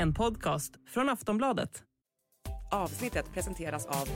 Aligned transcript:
En 0.00 0.14
podcast 0.14 0.72
från 0.86 1.08
Aftonbladet. 1.08 1.82
Avsnittet 2.70 3.32
presenteras 3.34 3.86
av 3.86 4.08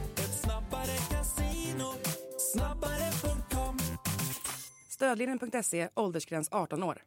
Stödlinjen.se, 4.88 5.88
åldersgräns 5.94 6.48
18 6.52 6.82
år. 6.82 6.98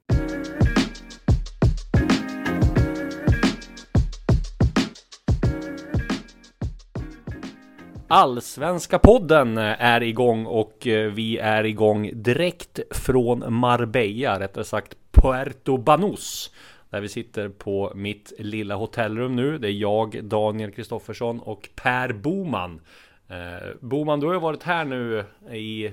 Allsvenska 8.07 9.00
podden 9.00 9.57
är 9.57 10.04
igång 10.04 10.46
och 10.46 10.88
eh, 10.88 11.12
vi 11.12 11.38
är 11.38 11.64
igång 11.64 12.12
direkt 12.14 12.80
från 12.92 13.54
Marbella, 13.54 14.39
rättare 14.39 14.64
sagt 14.64 14.96
Puerto 15.12 15.78
Banús. 15.78 16.51
Där 16.96 17.02
vi 17.02 17.10
sitter 17.10 17.50
på 17.50 17.92
mitt 17.96 18.34
lilla 18.40 18.76
hotellrum 18.76 19.36
nu. 19.36 19.58
Det 19.58 19.68
är 19.68 19.72
jag, 19.72 20.24
Daniel 20.24 20.72
Kristoffersson 20.72 21.40
och 21.40 21.70
Per 21.76 22.14
Boman. 22.14 22.82
Eh, 23.30 23.70
Boman, 23.80 24.20
du 24.20 24.26
har 24.28 24.34
ju 24.34 24.40
varit 24.40 24.64
här 24.64 24.86
nu 24.86 25.26
i 25.52 25.92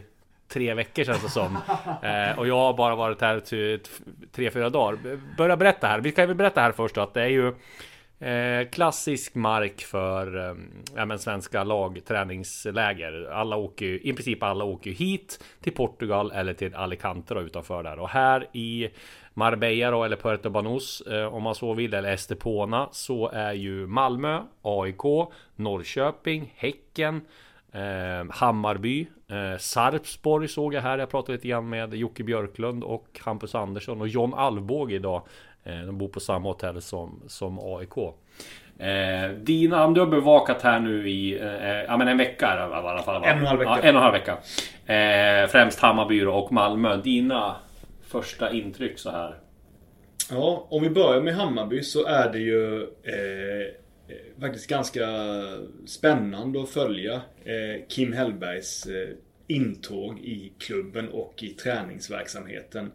tre 0.48 0.74
veckor 0.74 1.04
känns 1.04 1.22
det 1.22 1.30
som. 1.30 1.58
Eh, 2.02 2.38
och 2.38 2.46
jag 2.46 2.56
har 2.56 2.74
bara 2.74 2.96
varit 2.96 3.20
här 3.20 3.40
till 3.40 3.80
tre, 4.32 4.50
fyra 4.50 4.70
dagar. 4.70 4.98
Börja 5.36 5.56
berätta 5.56 5.86
här. 5.86 6.00
Vi 6.00 6.12
kan 6.12 6.26
väl 6.26 6.36
berätta 6.36 6.60
här 6.60 6.72
först 6.72 6.94
då 6.94 7.00
att 7.00 7.14
det 7.14 7.22
är 7.22 7.28
ju 7.28 7.54
Eh, 8.22 8.68
klassisk 8.68 9.34
mark 9.34 9.80
för 9.80 10.50
eh, 10.50 10.54
ja, 10.96 11.04
men 11.04 11.18
svenska 11.18 11.64
lagträningsläger. 11.64 13.30
Alla 13.32 13.56
åker 13.56 13.86
ju, 13.86 14.00
i 14.00 14.12
princip 14.12 14.42
alla 14.42 14.64
åker 14.64 14.90
hit 14.90 15.44
till 15.60 15.72
Portugal 15.72 16.32
eller 16.34 16.54
till 16.54 16.74
Alicante 16.74 17.34
då, 17.34 17.40
utanför 17.40 17.82
där. 17.82 17.98
Och 17.98 18.08
här 18.08 18.46
i 18.52 18.88
Marbella 19.34 19.90
då, 19.90 20.04
eller 20.04 20.16
Puerto 20.16 20.50
Banús 20.50 21.00
eh, 21.00 21.34
om 21.34 21.42
man 21.42 21.54
så 21.54 21.74
vill, 21.74 21.94
eller 21.94 22.12
Estepona, 22.12 22.88
så 22.92 23.28
är 23.28 23.52
ju 23.52 23.86
Malmö, 23.86 24.40
AIK, 24.62 25.02
Norrköping, 25.56 26.54
Häcken, 26.56 27.20
eh, 27.72 28.30
Hammarby, 28.30 29.06
eh, 29.28 29.58
Sarpsborg 29.58 30.48
såg 30.48 30.74
jag 30.74 30.82
här. 30.82 30.98
Jag 30.98 31.10
pratade 31.10 31.32
lite 31.32 31.48
grann 31.48 31.68
med 31.68 31.94
Jocke 31.94 32.24
Björklund 32.24 32.84
och 32.84 33.20
Hampus 33.24 33.54
Andersson 33.54 34.00
och 34.00 34.08
John 34.08 34.34
Alvbåge 34.34 34.94
idag. 34.94 35.22
De 35.64 35.98
bor 35.98 36.08
på 36.08 36.20
samma 36.20 36.48
hotell 36.48 36.82
som, 36.82 37.22
som 37.26 37.58
AIK. 37.58 38.14
Eh, 38.78 39.30
Dina, 39.30 39.88
du 39.88 40.00
har 40.00 40.06
bevakat 40.06 40.62
här 40.62 40.80
nu 40.80 41.08
i 41.08 41.40
eh, 41.40 41.82
ja, 41.88 41.96
men 41.96 42.08
en 42.08 42.16
vecka 42.16 42.56
i 42.56 42.58
alla 42.58 43.02
fall. 43.02 43.20
Va? 43.20 43.26
En 43.28 43.34
och 43.34 43.40
en 43.40 43.46
halv 43.46 43.58
vecka. 43.58 43.70
Ja, 43.70 43.78
en 43.78 43.96
och 43.96 44.02
en 44.02 44.02
halv 44.02 44.12
vecka. 44.12 44.36
Eh, 44.86 45.48
främst 45.48 45.80
Hammarby 45.80 46.24
och 46.24 46.52
Malmö. 46.52 46.96
Dina 46.96 47.56
första 48.12 48.52
intryck 48.52 48.98
så 48.98 49.10
här? 49.10 49.38
Ja, 50.30 50.66
om 50.70 50.82
vi 50.82 50.90
börjar 50.90 51.20
med 51.20 51.34
Hammarby 51.34 51.82
så 51.82 52.06
är 52.06 52.32
det 52.32 52.38
ju 52.38 52.82
eh, 52.82 53.74
faktiskt 54.40 54.66
ganska 54.66 55.08
spännande 55.86 56.62
att 56.62 56.68
följa 56.68 57.14
eh, 57.44 57.86
Kim 57.88 58.12
Hellbergs 58.12 58.86
eh, 58.86 59.08
intåg 59.46 60.18
i 60.18 60.52
klubben 60.58 61.08
och 61.08 61.42
i 61.42 61.48
träningsverksamheten. 61.48 62.92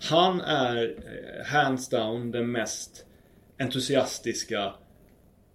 Han 0.00 0.40
är 0.40 0.82
eh, 0.84 1.46
hands 1.46 1.88
down 1.88 2.30
den 2.30 2.52
mest 2.52 3.06
entusiastiska 3.58 4.72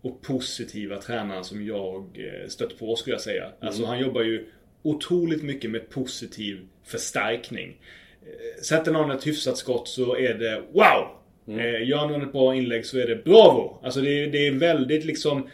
och 0.01 0.21
positiva 0.21 0.97
tränaren 1.01 1.43
som 1.43 1.65
jag 1.65 2.03
eh, 2.13 2.47
stött 2.47 2.79
på 2.79 2.95
skulle 2.95 3.13
jag 3.13 3.21
säga. 3.21 3.43
Mm. 3.43 3.55
Alltså 3.59 3.85
han 3.85 3.99
jobbar 3.99 4.21
ju 4.21 4.47
otroligt 4.83 5.43
mycket 5.43 5.71
med 5.71 5.89
positiv 5.89 6.67
förstärkning. 6.83 7.77
Eh, 8.25 8.61
sätter 8.61 8.91
någon 8.91 9.11
ett 9.11 9.27
hyfsat 9.27 9.57
skott 9.57 9.87
så 9.87 10.17
är 10.17 10.33
det 10.33 10.61
wow! 10.71 11.07
Mm. 11.47 11.85
Gör 11.87 12.07
någon 12.07 12.21
ett 12.21 12.31
bra 12.31 12.55
inlägg 12.55 12.85
så 12.85 12.97
är 12.97 13.07
det 13.07 13.23
bravo! 13.23 13.79
Alltså 13.83 14.01
det 14.01 14.23
är, 14.23 14.27
det 14.27 14.47
är 14.47 14.51
väldigt 14.51 15.05
liksom 15.05 15.49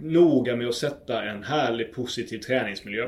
noga 0.00 0.56
med 0.56 0.68
att 0.68 0.74
sätta 0.74 1.24
en 1.24 1.42
härlig 1.42 1.92
positiv 1.92 2.38
träningsmiljö. 2.38 3.04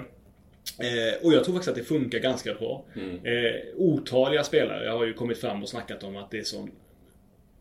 Eh, 0.79 1.25
och 1.27 1.33
jag 1.33 1.45
tror 1.45 1.55
faktiskt 1.55 1.69
att 1.69 1.75
det 1.75 1.85
funkar 1.85 2.19
ganska 2.19 2.55
bra. 2.55 2.85
Mm. 2.95 3.15
Eh, 3.25 3.61
otaliga 3.77 4.45
spelare 4.45 4.89
har 4.89 5.05
ju 5.05 5.13
kommit 5.13 5.39
fram 5.39 5.63
och 5.63 5.69
snackat 5.69 6.03
om 6.03 6.17
att 6.17 6.31
det 6.31 6.39
är 6.39 6.43
sån 6.43 6.71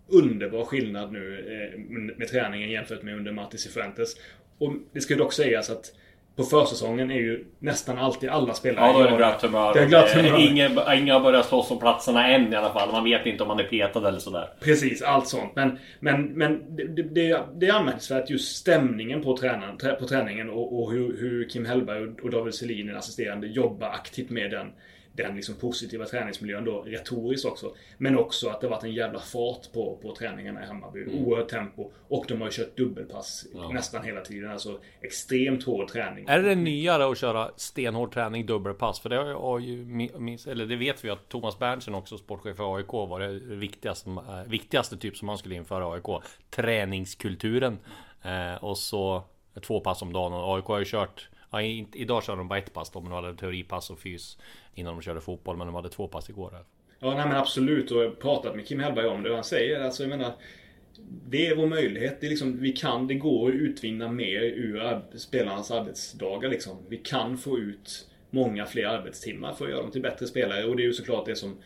underbar 0.07 0.65
skillnad 0.65 1.11
nu 1.11 1.39
eh, 1.39 1.79
med 2.17 2.27
träningen 2.27 2.69
jämfört 2.69 3.03
med 3.03 3.15
under 3.15 3.31
Martin 3.31 3.59
Cifuentes. 3.59 4.15
Och 4.57 4.73
det 4.93 5.01
ska 5.01 5.13
ju 5.13 5.19
dock 5.19 5.33
sägas 5.33 5.69
att 5.69 5.93
på 6.35 6.43
försäsongen 6.43 7.11
är 7.11 7.15
ju 7.15 7.45
nästan 7.59 7.97
alltid 7.97 8.29
alla 8.29 8.53
spelare 8.53 8.87
Ja, 8.87 8.93
då 8.93 8.99
är 8.99 9.11
det 9.11 9.17
glatt 9.17 9.41
humör. 9.41 9.73
Det 9.73 9.79
är 9.79 9.85
glatt 9.85 10.09
humör. 10.09 10.39
Ingen, 10.39 10.79
ingen 10.93 11.15
har 11.15 11.21
börjat 11.21 11.45
slåss 11.45 11.71
om 11.71 11.79
platserna 11.79 12.27
än 12.27 12.53
i 12.53 12.55
alla 12.55 12.73
fall. 12.73 12.91
Man 12.91 13.03
vet 13.03 13.25
inte 13.25 13.43
om 13.43 13.47
man 13.47 13.59
är 13.59 13.63
petad 13.63 14.07
eller 14.07 14.19
sådär. 14.19 14.49
Precis, 14.59 15.01
allt 15.01 15.27
sånt. 15.27 15.55
Men, 15.55 15.79
men, 15.99 16.23
men 16.25 16.75
det, 16.75 17.03
det, 17.03 17.39
det 17.55 17.67
är 17.67 17.73
anmärkningsvärt 17.73 18.29
just 18.29 18.55
stämningen 18.55 19.23
på, 19.23 19.37
tränaren, 19.37 19.77
på 19.99 20.07
träningen 20.07 20.49
och, 20.49 20.81
och 20.81 20.91
hur, 20.91 21.17
hur, 21.19 21.49
Kim 21.49 21.65
Hellberg 21.65 22.07
och 22.23 22.29
David 22.29 22.53
Selin, 22.53 22.87
den 22.87 22.97
assisterande, 22.97 23.47
jobbar 23.47 23.87
aktivt 23.87 24.29
med 24.29 24.51
den 24.51 24.67
den 25.15 25.35
liksom 25.35 25.55
positiva 25.55 26.05
träningsmiljön 26.05 26.65
då 26.65 26.81
retoriskt 26.81 27.45
också. 27.45 27.75
Men 27.97 28.17
också 28.17 28.49
att 28.49 28.61
det 28.61 28.67
varit 28.67 28.83
en 28.83 28.93
jävla 28.93 29.19
fart 29.19 29.73
på, 29.73 29.99
på 30.01 30.15
träningarna 30.15 30.63
i 30.63 30.67
Hammarby. 30.67 31.03
Mm. 31.03 31.25
Oerhört 31.25 31.49
tempo. 31.49 31.91
Och 32.07 32.25
de 32.27 32.41
har 32.41 32.47
ju 32.47 32.51
kört 32.51 32.77
dubbelpass 32.77 33.45
ja. 33.53 33.69
nästan 33.69 34.03
hela 34.03 34.21
tiden. 34.21 34.51
Alltså 34.51 34.79
extremt 35.01 35.63
hård 35.63 35.87
träning. 35.87 36.25
Är 36.27 36.39
det 36.39 36.55
nyare 36.55 37.11
att 37.11 37.17
köra 37.17 37.51
stenhård 37.55 38.13
träning 38.13 38.45
dubbelpass? 38.45 38.99
För 38.99 39.09
det 39.09 39.15
har 39.15 39.59
ju, 39.59 40.09
eller 40.47 40.65
det 40.65 40.75
vet 40.75 41.05
vi 41.05 41.09
att 41.09 41.29
Thomas 41.29 41.59
Berntsen 41.59 41.95
också, 41.95 42.17
sportchef 42.17 42.57
för 42.57 42.75
AIK, 42.75 42.93
var 42.93 43.19
det 43.19 43.55
viktigaste, 43.55 44.09
äh, 44.09 44.49
viktigaste 44.49 44.97
typ 44.97 45.17
som 45.17 45.25
man 45.25 45.37
skulle 45.37 45.55
införa 45.55 45.93
AIK. 45.93 46.23
Träningskulturen. 46.49 47.79
Eh, 48.23 48.63
och 48.63 48.77
så 48.77 49.23
två 49.61 49.79
pass 49.79 50.01
om 50.01 50.13
dagen. 50.13 50.33
Och 50.33 50.55
AIK 50.55 50.65
har 50.65 50.79
ju 50.79 50.85
kört 50.85 51.29
Ja, 51.55 51.61
idag 51.61 52.23
kör 52.23 52.35
de 52.35 52.47
bara 52.47 52.59
ett 52.59 52.73
pass 52.73 52.89
då, 52.89 53.01
men 53.01 53.11
de 53.11 53.23
hade 53.23 53.37
teoripass 53.37 53.89
och 53.89 53.99
fys 53.99 54.37
innan 54.75 54.93
de 54.95 55.01
körde 55.01 55.21
fotboll. 55.21 55.57
Men 55.57 55.67
de 55.67 55.75
hade 55.75 55.89
två 55.89 56.07
pass 56.07 56.29
igår. 56.29 56.51
Här. 56.51 56.63
Ja, 56.99 57.15
nej 57.15 57.27
men 57.27 57.37
absolut. 57.37 57.91
Och 57.91 58.03
jag 58.03 58.09
har 58.09 58.15
pratat 58.15 58.55
med 58.55 58.67
Kim 58.67 58.79
Hellberg 58.79 59.07
om 59.07 59.23
det. 59.23 59.29
Och 59.29 59.35
han 59.35 59.43
säger 59.43 59.81
alltså, 59.81 60.03
jag 60.03 60.09
menar. 60.09 60.33
Det 61.29 61.47
är 61.47 61.55
vår 61.55 61.67
möjlighet. 61.67 62.21
Det 62.21 62.25
är 62.25 62.29
liksom, 62.29 62.59
vi 62.59 62.71
kan, 62.71 63.07
det 63.07 63.13
går 63.13 63.49
att 63.49 63.55
utvinna 63.55 64.11
mer 64.11 64.41
ur 64.41 65.01
spelarnas 65.17 65.71
arbetsdagar 65.71 66.49
liksom. 66.49 66.77
Vi 66.89 66.97
kan 66.97 67.37
få 67.37 67.59
ut 67.59 68.07
många 68.29 68.65
fler 68.65 68.85
arbetstimmar 68.85 69.53
för 69.53 69.65
att 69.65 69.71
göra 69.71 69.81
dem 69.81 69.91
till 69.91 70.01
bättre 70.01 70.27
spelare. 70.27 70.65
Och 70.65 70.75
det 70.75 70.83
är 70.83 70.87
ju 70.87 70.93
såklart 70.93 71.25
det 71.25 71.35
som 71.35 71.57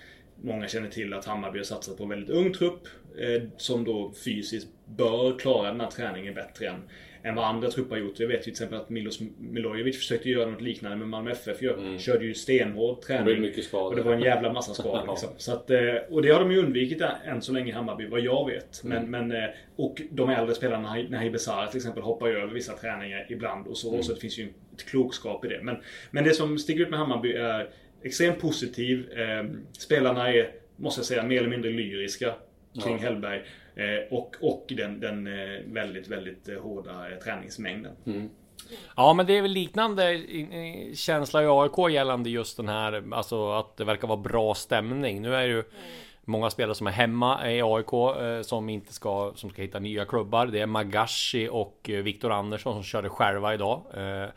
många 0.41 0.67
känner 0.67 0.89
till 0.89 1.13
att 1.13 1.25
Hammarby 1.25 1.59
har 1.59 1.63
satsat 1.63 1.97
på 1.97 2.03
en 2.03 2.09
väldigt 2.09 2.29
ung 2.29 2.53
trupp. 2.53 2.87
Eh, 3.17 3.43
som 3.57 3.83
då 3.83 4.11
fysiskt 4.25 4.67
bör 4.85 5.39
klara 5.39 5.71
den 5.71 5.81
här 5.81 5.91
träningen 5.91 6.33
bättre 6.33 6.67
än 6.67 6.81
än 7.23 7.35
vad 7.35 7.45
andra 7.45 7.69
trupper 7.69 7.95
har 7.95 8.01
gjort. 8.01 8.19
Jag 8.19 8.27
vet 8.27 8.39
ju 8.39 8.43
till 8.43 8.51
exempel 8.51 8.79
att 8.79 8.89
Milos 8.89 9.19
Milojevic 9.39 9.97
försökte 9.97 10.29
göra 10.29 10.49
något 10.49 10.61
liknande 10.61 10.97
med 10.97 11.07
Malmö 11.07 11.31
FF. 11.31 11.61
Mm. 11.61 11.99
Körde 11.99 12.25
ju 12.25 12.33
stenhård 12.33 13.01
träning. 13.01 13.53
skador. 13.63 13.89
Och 13.89 13.95
det 13.95 14.01
var 14.01 14.13
en 14.13 14.21
jävla 14.21 14.53
massa 14.53 14.73
skador. 14.73 15.07
liksom. 15.09 15.29
så 15.37 15.53
att, 15.53 15.69
eh, 15.69 15.95
och 16.09 16.21
det 16.21 16.29
har 16.29 16.39
de 16.39 16.51
ju 16.51 16.57
undvikit 16.57 17.01
än 17.25 17.41
så 17.41 17.51
länge 17.51 17.69
i 17.69 17.71
Hammarby, 17.71 18.07
vad 18.07 18.19
jag 18.19 18.49
vet. 18.49 18.83
Men, 18.83 18.97
mm. 18.97 19.27
men, 19.27 19.43
eh, 19.43 19.49
och 19.75 20.01
de 20.11 20.29
äldre 20.29 20.55
spelarna, 20.55 20.95
Nahi 21.09 21.29
Besara 21.29 21.67
till 21.67 21.77
exempel, 21.77 22.03
hoppar 22.03 22.27
ju 22.27 22.35
över 22.35 22.53
vissa 22.53 22.73
träningar 22.73 23.25
ibland 23.29 23.67
och 23.67 23.77
så. 23.77 23.89
Mm. 23.89 24.03
Så 24.03 24.13
det 24.13 24.19
finns 24.19 24.37
ju 24.37 24.47
ett 24.73 24.85
klokskap 24.85 25.45
i 25.45 25.47
det. 25.47 25.59
Men, 25.63 25.77
men 26.11 26.23
det 26.23 26.33
som 26.33 26.57
sticker 26.57 26.81
ut 26.81 26.89
med 26.89 26.99
Hammarby 26.99 27.33
är 27.33 27.69
extremt 28.03 28.39
positiv. 28.39 29.11
Eh, 29.11 29.43
spelarna 29.71 30.33
är, 30.33 30.51
måste 30.75 30.99
jag 30.99 31.05
säga, 31.05 31.23
mer 31.23 31.37
eller 31.37 31.49
mindre 31.49 31.71
lyriska 31.71 32.33
kring 32.83 32.93
ja. 32.93 33.01
Hellberg. 33.01 33.41
Eh, 33.79 34.17
och, 34.17 34.35
och 34.41 34.65
den, 34.69 34.99
den 34.99 35.27
eh, 35.27 35.59
väldigt, 35.65 36.07
väldigt 36.07 36.49
eh, 36.49 36.61
hårda 36.61 37.05
träningsmängden. 37.23 37.91
Mm. 38.05 38.29
Ja 38.95 39.13
men 39.13 39.25
det 39.25 39.37
är 39.37 39.41
väl 39.41 39.51
liknande 39.51 40.21
känsla 40.95 41.43
i 41.43 41.47
AIK 41.47 41.93
gällande 41.93 42.29
just 42.29 42.57
den 42.57 42.69
här 42.69 43.03
Alltså 43.13 43.51
att 43.51 43.77
det 43.77 43.85
verkar 43.85 44.07
vara 44.07 44.17
bra 44.17 44.55
stämning. 44.55 45.21
Nu 45.21 45.35
är 45.35 45.43
ju 45.43 45.63
Många 46.29 46.49
spelare 46.49 46.75
som 46.75 46.87
är 46.87 46.91
hemma 46.91 47.51
i 47.51 47.61
AIK 47.61 47.93
eh, 47.93 48.41
som 48.41 48.69
inte 48.69 48.93
ska 48.93 49.31
Som 49.35 49.49
ska 49.49 49.61
hitta 49.61 49.79
nya 49.79 50.05
klubbar. 50.05 50.47
Det 50.47 50.59
är 50.59 50.65
Magashi 50.65 51.49
och 51.51 51.89
eh, 51.89 52.03
Viktor 52.03 52.31
Andersson 52.31 52.73
som 52.73 52.83
körde 52.83 53.09
själva 53.09 53.53
idag. 53.53 53.81
Eh, 53.93 54.29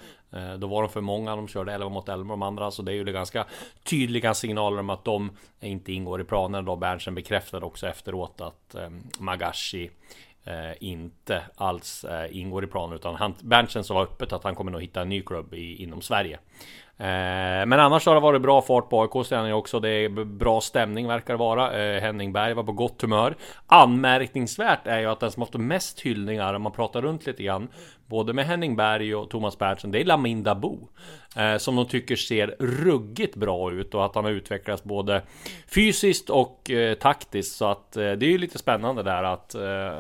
då 0.59 0.67
var 0.67 0.83
de 0.83 0.91
för 0.91 1.01
många, 1.01 1.37
de 1.37 1.49
körde 1.49 1.73
11 1.73 1.89
mot 1.89 2.09
11 2.09 2.33
de 2.33 2.43
andra. 2.43 2.71
Så 2.71 2.83
det 2.83 2.93
är 2.93 2.95
ju 2.95 3.05
ganska 3.05 3.47
tydliga 3.85 4.35
signaler 4.35 4.81
om 4.81 4.91
att 4.91 5.05
de 5.05 5.31
inte 5.61 5.93
ingår 5.93 6.21
i 6.21 6.25
planen. 6.25 6.65
Då 6.65 6.77
Berntsen 6.77 7.15
bekräftade 7.15 7.67
också 7.67 7.87
efteråt 7.87 8.41
att 8.41 8.77
Magashi 9.19 9.91
inte 10.81 11.43
alls 11.55 12.05
ingår 12.31 12.65
i 12.65 12.67
planen. 12.67 12.97
Utan 12.97 13.15
han, 13.15 13.35
Berntsen 13.41 13.85
sa 13.85 14.03
öppet 14.03 14.33
att 14.33 14.45
han 14.45 14.55
kommer 14.55 14.73
nog 14.73 14.83
hitta 14.83 15.03
en 15.03 15.09
ny 15.09 15.23
klubb 15.23 15.55
i, 15.55 15.83
inom 15.83 16.03
Sverige. 16.03 16.39
Eh, 16.99 17.67
men 17.67 17.73
annars 17.73 18.07
har 18.07 18.15
det 18.15 18.21
varit 18.21 18.43
bra 18.43 18.63
fart 18.63 18.89
på 18.89 19.03
AIKs 19.03 19.29
träning 19.29 19.55
också. 19.55 19.81
Det 19.81 19.89
är 19.89 20.25
bra 20.25 20.61
stämning 20.61 21.09
verkar 21.09 21.35
det 21.35 21.39
vara. 21.39 21.83
Eh, 21.83 22.01
Henning 22.01 22.33
Berg 22.33 22.55
var 22.55 22.63
på 22.65 22.73
gott 22.73 23.03
humör. 23.03 23.37
Anmärkningsvärt 23.67 24.87
är 24.87 24.99
ju 24.99 25.07
att 25.07 25.21
den 25.21 25.31
som 25.31 25.43
haft 25.43 25.55
mest 25.55 26.01
hyllningar, 26.01 26.55
om 26.55 26.63
man 26.63 26.73
pratar 26.73 27.03
runt 27.03 27.27
lite 27.27 27.43
grann, 27.43 27.69
både 28.07 28.33
med 28.33 28.47
Henning 28.47 28.77
Berg 28.77 29.15
och 29.15 29.31
Thomas 29.31 29.59
Berntsen, 29.59 29.91
det 29.91 30.01
är 30.01 30.05
Laminda 30.05 30.55
Bo! 30.55 30.89
Eh, 31.37 31.57
som 31.57 31.77
de 31.77 31.87
tycker 31.87 32.17
ser 32.17 32.57
ruggigt 32.59 33.37
bra 33.37 33.73
ut 33.73 33.95
och 33.95 34.05
att 34.05 34.15
han 34.15 34.25
har 34.25 34.33
utvecklats 34.33 34.85
både 34.85 35.23
fysiskt 35.75 36.31
och 36.31 36.71
taktiskt. 37.01 37.57
Så 37.57 37.65
att 37.65 37.93
det 37.93 38.03
är 38.03 38.23
ju 38.23 38.39
lite 38.39 38.59
spännande 38.59 39.03
där 39.03 39.23
att 39.23 39.55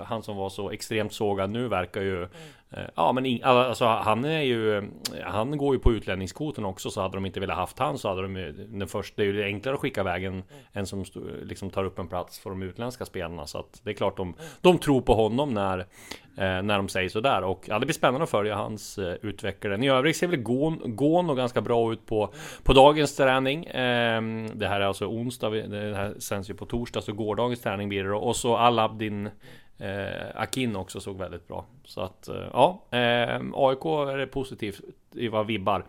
han 0.06 0.22
som 0.22 0.36
var 0.36 0.48
så 0.50 0.70
extremt 0.70 1.12
sågad 1.12 1.50
nu 1.50 1.68
verkar 1.68 2.00
ju 2.00 2.28
Eh, 2.72 2.82
ja 2.94 3.12
men 3.12 3.44
alltså, 3.44 3.84
han 3.84 4.24
är 4.24 4.40
ju 4.40 4.90
Han 5.24 5.58
går 5.58 5.74
ju 5.74 5.80
på 5.80 5.92
utlänningskvoten 5.92 6.64
också 6.64 6.90
så 6.90 7.00
hade 7.00 7.16
de 7.16 7.26
inte 7.26 7.40
velat 7.40 7.56
haft 7.56 7.78
han 7.78 7.98
så 7.98 8.08
hade 8.08 8.22
de 8.22 8.34
den 8.78 8.88
första 8.88 9.22
Det 9.22 9.28
är 9.28 9.32
ju 9.32 9.44
enklare 9.44 9.74
att 9.74 9.80
skicka 9.80 10.02
vägen 10.02 10.32
mm. 10.32 10.44
En 10.72 10.86
som 10.86 11.04
liksom 11.42 11.70
tar 11.70 11.84
upp 11.84 11.98
en 11.98 12.08
plats 12.08 12.38
för 12.38 12.50
de 12.50 12.62
utländska 12.62 13.04
spelarna. 13.04 13.46
Så 13.46 13.58
att 13.58 13.80
det 13.84 13.90
är 13.90 13.94
klart 13.94 14.16
de 14.16 14.34
De 14.60 14.78
tror 14.78 15.00
på 15.00 15.14
honom 15.14 15.54
när 15.54 15.78
eh, 15.78 16.62
När 16.62 16.76
de 16.76 16.88
säger 16.88 17.08
sådär. 17.08 17.42
Och 17.42 17.64
ja, 17.68 17.78
det 17.78 17.86
blir 17.86 17.94
spännande 17.94 18.24
att 18.24 18.30
följa 18.30 18.54
hans 18.56 18.98
eh, 18.98 19.82
I 19.82 19.88
övrigt 19.88 20.16
ser 20.16 20.26
väl 20.26 20.42
Gån, 20.42 20.96
Gån 20.96 21.30
och 21.30 21.36
ganska 21.36 21.60
bra 21.60 21.92
ut 21.92 22.06
på 22.06 22.34
På 22.62 22.72
dagens 22.72 23.16
träning. 23.16 23.64
Eh, 23.64 24.22
Det 24.54 24.68
här 24.68 24.80
är 24.80 24.84
alltså 24.84 25.06
onsdag 25.06 25.50
Det 25.50 25.96
här 25.96 26.14
sänds 26.18 26.50
ju 26.50 26.54
på 26.54 26.66
torsdag 26.66 27.00
så 27.00 27.12
gårdagens 27.12 27.60
träning 27.60 27.88
blir 27.88 28.04
det 28.04 28.10
då. 28.10 28.18
Och 28.18 28.36
så 28.36 28.56
Alabdin 28.56 29.30
Eh, 29.82 30.26
Akin 30.34 30.76
också 30.76 31.00
såg 31.00 31.18
väldigt 31.18 31.48
bra. 31.48 31.64
Så 31.84 32.00
att 32.00 32.28
eh, 32.28 32.48
ja, 32.52 32.82
eh, 32.90 33.40
AIK 33.54 33.84
är 33.84 34.26
positivt 34.26 34.80
i 35.14 35.28
vad 35.28 35.46
vibbar. 35.46 35.84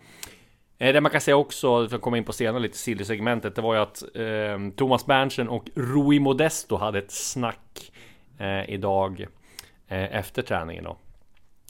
Eh, 0.78 0.92
det 0.92 1.00
man 1.00 1.10
kan 1.10 1.20
säga 1.20 1.36
också, 1.36 1.88
för 1.88 1.96
att 1.96 2.02
komma 2.02 2.18
in 2.18 2.24
på 2.24 2.32
senare 2.32 2.62
lite 2.62 2.78
silly-segmentet, 2.78 3.54
det 3.54 3.62
var 3.62 3.74
ju 3.74 3.80
att 3.80 4.02
eh, 4.14 4.76
Thomas 4.76 5.06
Berntsen 5.06 5.48
och 5.48 5.70
Rui 5.74 6.20
Modesto 6.20 6.76
hade 6.76 6.98
ett 6.98 7.10
snack 7.10 7.92
eh, 8.38 8.70
idag 8.70 9.26
eh, 9.88 10.16
efter 10.16 10.42
träningen 10.42 10.84
då. 10.84 10.96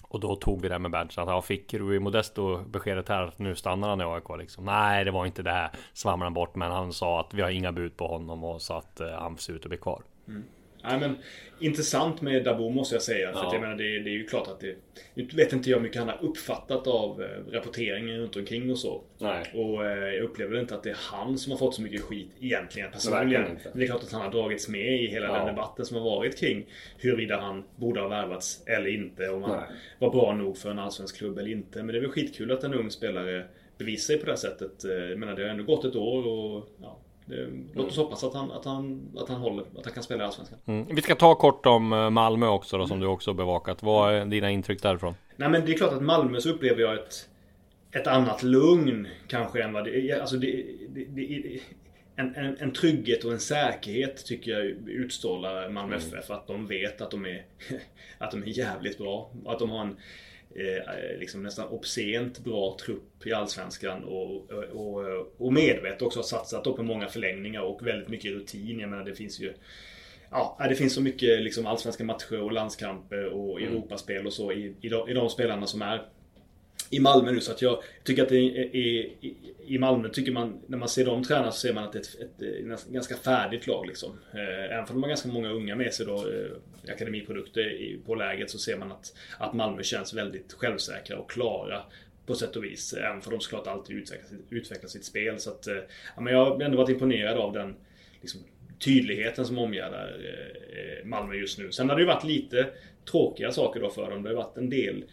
Och 0.02 0.20
då 0.20 0.36
tog 0.36 0.62
vi 0.62 0.68
det 0.68 0.78
med 0.78 0.90
Berntsen, 0.90 1.22
att 1.24 1.30
jag 1.30 1.44
fick 1.44 1.74
Rui 1.74 1.98
Modesto 1.98 2.64
beskedet 2.64 3.08
här 3.08 3.22
att 3.22 3.38
nu 3.38 3.54
stannar 3.54 3.88
han 3.88 4.00
i 4.00 4.04
AIK 4.04 4.38
liksom. 4.38 4.64
Nej, 4.64 5.04
det 5.04 5.10
var 5.10 5.26
inte 5.26 5.42
det 5.42 5.52
här, 5.52 5.70
svamlade 5.92 6.26
han 6.26 6.34
bort, 6.34 6.54
men 6.54 6.70
han 6.70 6.92
sa 6.92 7.20
att 7.20 7.34
vi 7.34 7.42
har 7.42 7.50
inga 7.50 7.72
bud 7.72 7.96
på 7.96 8.06
honom 8.06 8.44
och 8.44 8.62
så 8.62 8.74
att 8.74 9.00
eh, 9.00 9.08
han 9.08 9.38
ser 9.38 9.52
ut 9.52 9.62
att 9.62 9.68
bli 9.68 9.78
kvar. 9.78 10.02
Mm. 10.28 10.44
Nej, 10.84 11.00
men, 11.00 11.16
intressant 11.58 12.20
med 12.20 12.44
Dabo 12.44 12.70
måste 12.70 12.94
jag 12.94 13.02
säga. 13.02 13.32
För 13.32 13.38
ja. 13.38 13.50
jag 13.52 13.60
menar, 13.60 13.76
det, 13.76 13.98
det, 13.98 14.10
är 14.10 14.14
ju 14.14 14.26
klart 14.26 14.48
att 14.48 14.60
det... 14.60 14.76
Nu 15.14 15.26
vet 15.34 15.52
inte 15.52 15.70
jag 15.70 15.76
hur 15.76 15.82
mycket 15.82 15.98
han 15.98 16.08
har 16.08 16.24
uppfattat 16.24 16.86
av 16.86 17.22
eh, 17.22 17.52
rapporteringen 17.52 18.20
runt 18.20 18.36
omkring 18.36 18.70
och 18.70 18.78
så. 18.78 19.02
Nej. 19.18 19.44
Och 19.54 19.86
eh, 19.86 20.14
jag 20.14 20.24
upplever 20.24 20.60
inte 20.60 20.74
att 20.74 20.82
det 20.82 20.90
är 20.90 20.98
han 21.00 21.38
som 21.38 21.52
har 21.52 21.58
fått 21.58 21.74
så 21.74 21.82
mycket 21.82 22.00
skit 22.00 22.30
egentligen 22.40 22.90
personligen. 22.90 23.42
Men 23.42 23.58
det 23.72 23.82
är 23.82 23.86
klart 23.86 24.02
att 24.02 24.12
han 24.12 24.22
har 24.22 24.30
dragits 24.30 24.68
med 24.68 25.02
i 25.02 25.06
hela 25.06 25.26
ja. 25.26 25.36
den 25.36 25.46
debatten 25.46 25.84
som 25.84 25.96
har 25.96 26.04
varit 26.04 26.38
kring 26.38 26.66
huruvida 26.98 27.40
han 27.40 27.64
borde 27.76 28.00
ha 28.00 28.08
värvats 28.08 28.62
eller 28.66 28.88
inte. 28.94 29.28
Om 29.28 29.42
han 29.42 29.56
Nej. 29.56 29.66
var 29.98 30.10
bra 30.10 30.34
nog 30.34 30.58
för 30.58 30.70
en 30.70 30.78
allsvensk 30.78 31.16
klubb 31.16 31.38
eller 31.38 31.50
inte. 31.50 31.78
Men 31.82 31.86
det 31.92 31.98
är 31.98 32.00
väl 32.00 32.10
skitkul 32.10 32.52
att 32.52 32.64
en 32.64 32.74
ung 32.74 32.90
spelare 32.90 33.46
bevisar 33.78 34.06
sig 34.06 34.18
på 34.18 34.26
det 34.26 34.32
här 34.32 34.36
sättet. 34.36 34.84
Eh, 34.84 34.90
jag 34.90 35.18
menar, 35.18 35.36
det 35.36 35.42
har 35.42 35.48
ändå 35.48 35.64
gått 35.64 35.84
ett 35.84 35.96
år 35.96 36.26
och 36.26 36.68
ja, 36.82 36.98
låt 37.74 37.86
oss 37.86 37.96
hoppas 37.96 38.24
att 38.24 38.34
han, 38.34 38.52
att, 38.52 38.64
han, 38.64 39.10
att 39.16 39.28
han 39.28 39.40
håller, 39.40 39.62
att 39.62 39.84
han 39.84 39.94
kan 39.94 40.02
spela 40.02 40.22
i 40.22 40.26
Allsvenskan. 40.26 40.58
Mm. 40.66 40.94
Vi 40.94 41.02
ska 41.02 41.14
ta 41.14 41.34
kort 41.34 41.66
om 41.66 41.92
eh, 41.92 42.10
Malmö 42.10 42.46
också 42.46 42.78
då, 42.78 42.86
som 42.86 43.00
du 43.00 43.06
också 43.06 43.34
bevakat. 43.34 43.82
Vad 43.82 44.14
är 44.14 44.24
dina 44.24 44.50
intryck 44.50 44.82
därifrån? 44.82 45.14
Nej 45.36 45.48
men 45.48 45.64
det 45.64 45.72
är 45.72 45.76
klart 45.76 45.92
att 45.92 46.02
Malmö 46.02 46.40
så 46.40 46.50
upplever 46.50 46.80
jag 46.80 46.94
ett, 46.94 47.28
ett 47.92 48.06
annat 48.06 48.42
lugn 48.42 49.08
kanske 49.26 49.62
än 49.62 49.72
vad 49.72 49.84
det 49.84 50.10
är. 50.10 50.20
Alltså 50.20 50.36
det, 50.36 50.64
det, 50.88 51.04
det, 51.04 51.60
en, 52.16 52.34
en, 52.34 52.56
en 52.58 52.72
trygghet 52.72 53.24
och 53.24 53.32
en 53.32 53.40
säkerhet 53.40 54.24
tycker 54.26 54.50
jag 54.50 54.64
utstrålar 54.88 55.68
Malmö 55.68 55.96
mm. 55.96 56.08
FF. 56.08 56.30
Att 56.30 56.46
de 56.46 56.66
vet 56.66 57.00
att 57.00 57.10
de 57.10 57.26
är, 57.26 57.44
att 58.18 58.30
de 58.30 58.42
är 58.42 58.58
jävligt 58.58 58.98
bra. 58.98 59.30
Att 59.46 59.58
de 59.58 59.70
har 59.70 59.80
en 59.80 59.96
eh, 60.54 61.18
liksom 61.18 61.42
nästan 61.42 61.68
obscent 61.68 62.38
bra 62.38 62.76
trupp 62.84 63.26
i 63.26 63.32
Allsvenskan 63.32 64.04
och, 64.04 64.50
och, 64.50 65.04
och 65.36 65.52
medvetet 65.52 66.02
också 66.02 66.18
har 66.18 66.24
satsat 66.24 66.64
på 66.64 66.82
många 66.82 67.08
förlängningar 67.08 67.60
och 67.60 67.86
väldigt 67.86 68.08
mycket 68.08 68.30
rutin. 68.30 68.80
Jag 68.80 68.90
menar 68.90 69.04
det 69.04 69.14
finns 69.14 69.40
ju 69.40 69.52
Ja, 70.30 70.56
det 70.68 70.74
finns 70.74 70.94
så 70.94 71.00
mycket 71.00 71.42
liksom 71.42 71.66
allsvenska 71.66 72.04
matcher 72.04 72.40
och 72.40 72.52
landskamper 72.52 73.24
och 73.26 73.60
mm. 73.60 73.72
Europaspel 73.72 74.26
och 74.26 74.32
så 74.32 74.52
i, 74.52 74.74
i, 74.80 74.88
de, 74.88 75.08
i 75.08 75.14
de 75.14 75.30
spelarna 75.30 75.66
som 75.66 75.82
är 75.82 76.02
i 76.90 77.00
Malmö 77.00 77.32
nu. 77.32 77.40
Så 77.40 77.52
att 77.52 77.62
jag 77.62 77.82
tycker 78.04 78.22
att 78.22 78.28
det 78.28 78.36
är, 78.36 79.10
i 79.66 79.78
Malmö 79.78 80.08
tycker 80.08 80.32
man, 80.32 80.60
när 80.66 80.78
man 80.78 80.88
ser 80.88 81.04
dem 81.04 81.22
träna 81.22 81.50
så 81.50 81.60
ser 81.60 81.74
man 81.74 81.84
att 81.84 81.92
det 81.92 81.98
är 81.98 82.02
ett, 82.02 82.42
ett, 82.42 82.72
ett 82.72 82.88
ganska 82.88 83.16
färdigt 83.16 83.66
lag 83.66 83.86
liksom. 83.86 84.18
Eh, 84.34 84.64
även 84.64 84.78
om 84.78 84.86
de 84.86 85.02
har 85.02 85.08
ganska 85.08 85.28
många 85.28 85.50
unga 85.50 85.76
med 85.76 85.94
sig 85.94 86.06
då, 86.06 86.16
eh, 86.16 86.92
akademiprodukter 86.92 87.96
på 88.06 88.14
läget 88.14 88.50
så 88.50 88.58
ser 88.58 88.78
man 88.78 88.92
att, 88.92 89.16
att 89.38 89.54
Malmö 89.54 89.82
känns 89.82 90.14
väldigt 90.14 90.52
självsäkra 90.52 91.18
och 91.18 91.30
klara 91.30 91.82
på 92.26 92.34
sätt 92.34 92.56
och 92.56 92.64
vis. 92.64 92.92
Även 92.92 93.20
för 93.20 93.30
de 93.30 93.40
såklart 93.40 93.66
alltid 93.66 93.96
utveckla, 93.96 94.38
utveckla 94.50 94.88
sitt 94.88 95.04
spel. 95.04 95.38
Så 95.38 95.50
att, 95.50 95.66
eh, 95.66 95.74
ja, 96.16 96.22
men 96.22 96.32
jag 96.32 96.44
har 96.44 96.60
ändå 96.60 96.76
varit 96.76 96.90
imponerad 96.90 97.38
av 97.38 97.52
den 97.52 97.76
liksom, 98.20 98.40
tydligheten 98.78 99.46
som 99.46 99.58
omgärdar 99.58 100.16
eh, 100.70 101.06
Malmö 101.06 101.34
just 101.34 101.58
nu. 101.58 101.72
Sen 101.72 101.88
har 101.88 101.96
det 101.96 102.02
ju 102.02 102.06
varit 102.06 102.24
lite 102.24 102.66
tråkiga 103.10 103.52
saker 103.52 103.80
då 103.80 103.90
för 103.90 104.10
dem. 104.10 104.22
Det 104.22 104.28
har 104.28 104.36
varit 104.36 104.56
en 104.56 104.70
del 104.70 105.04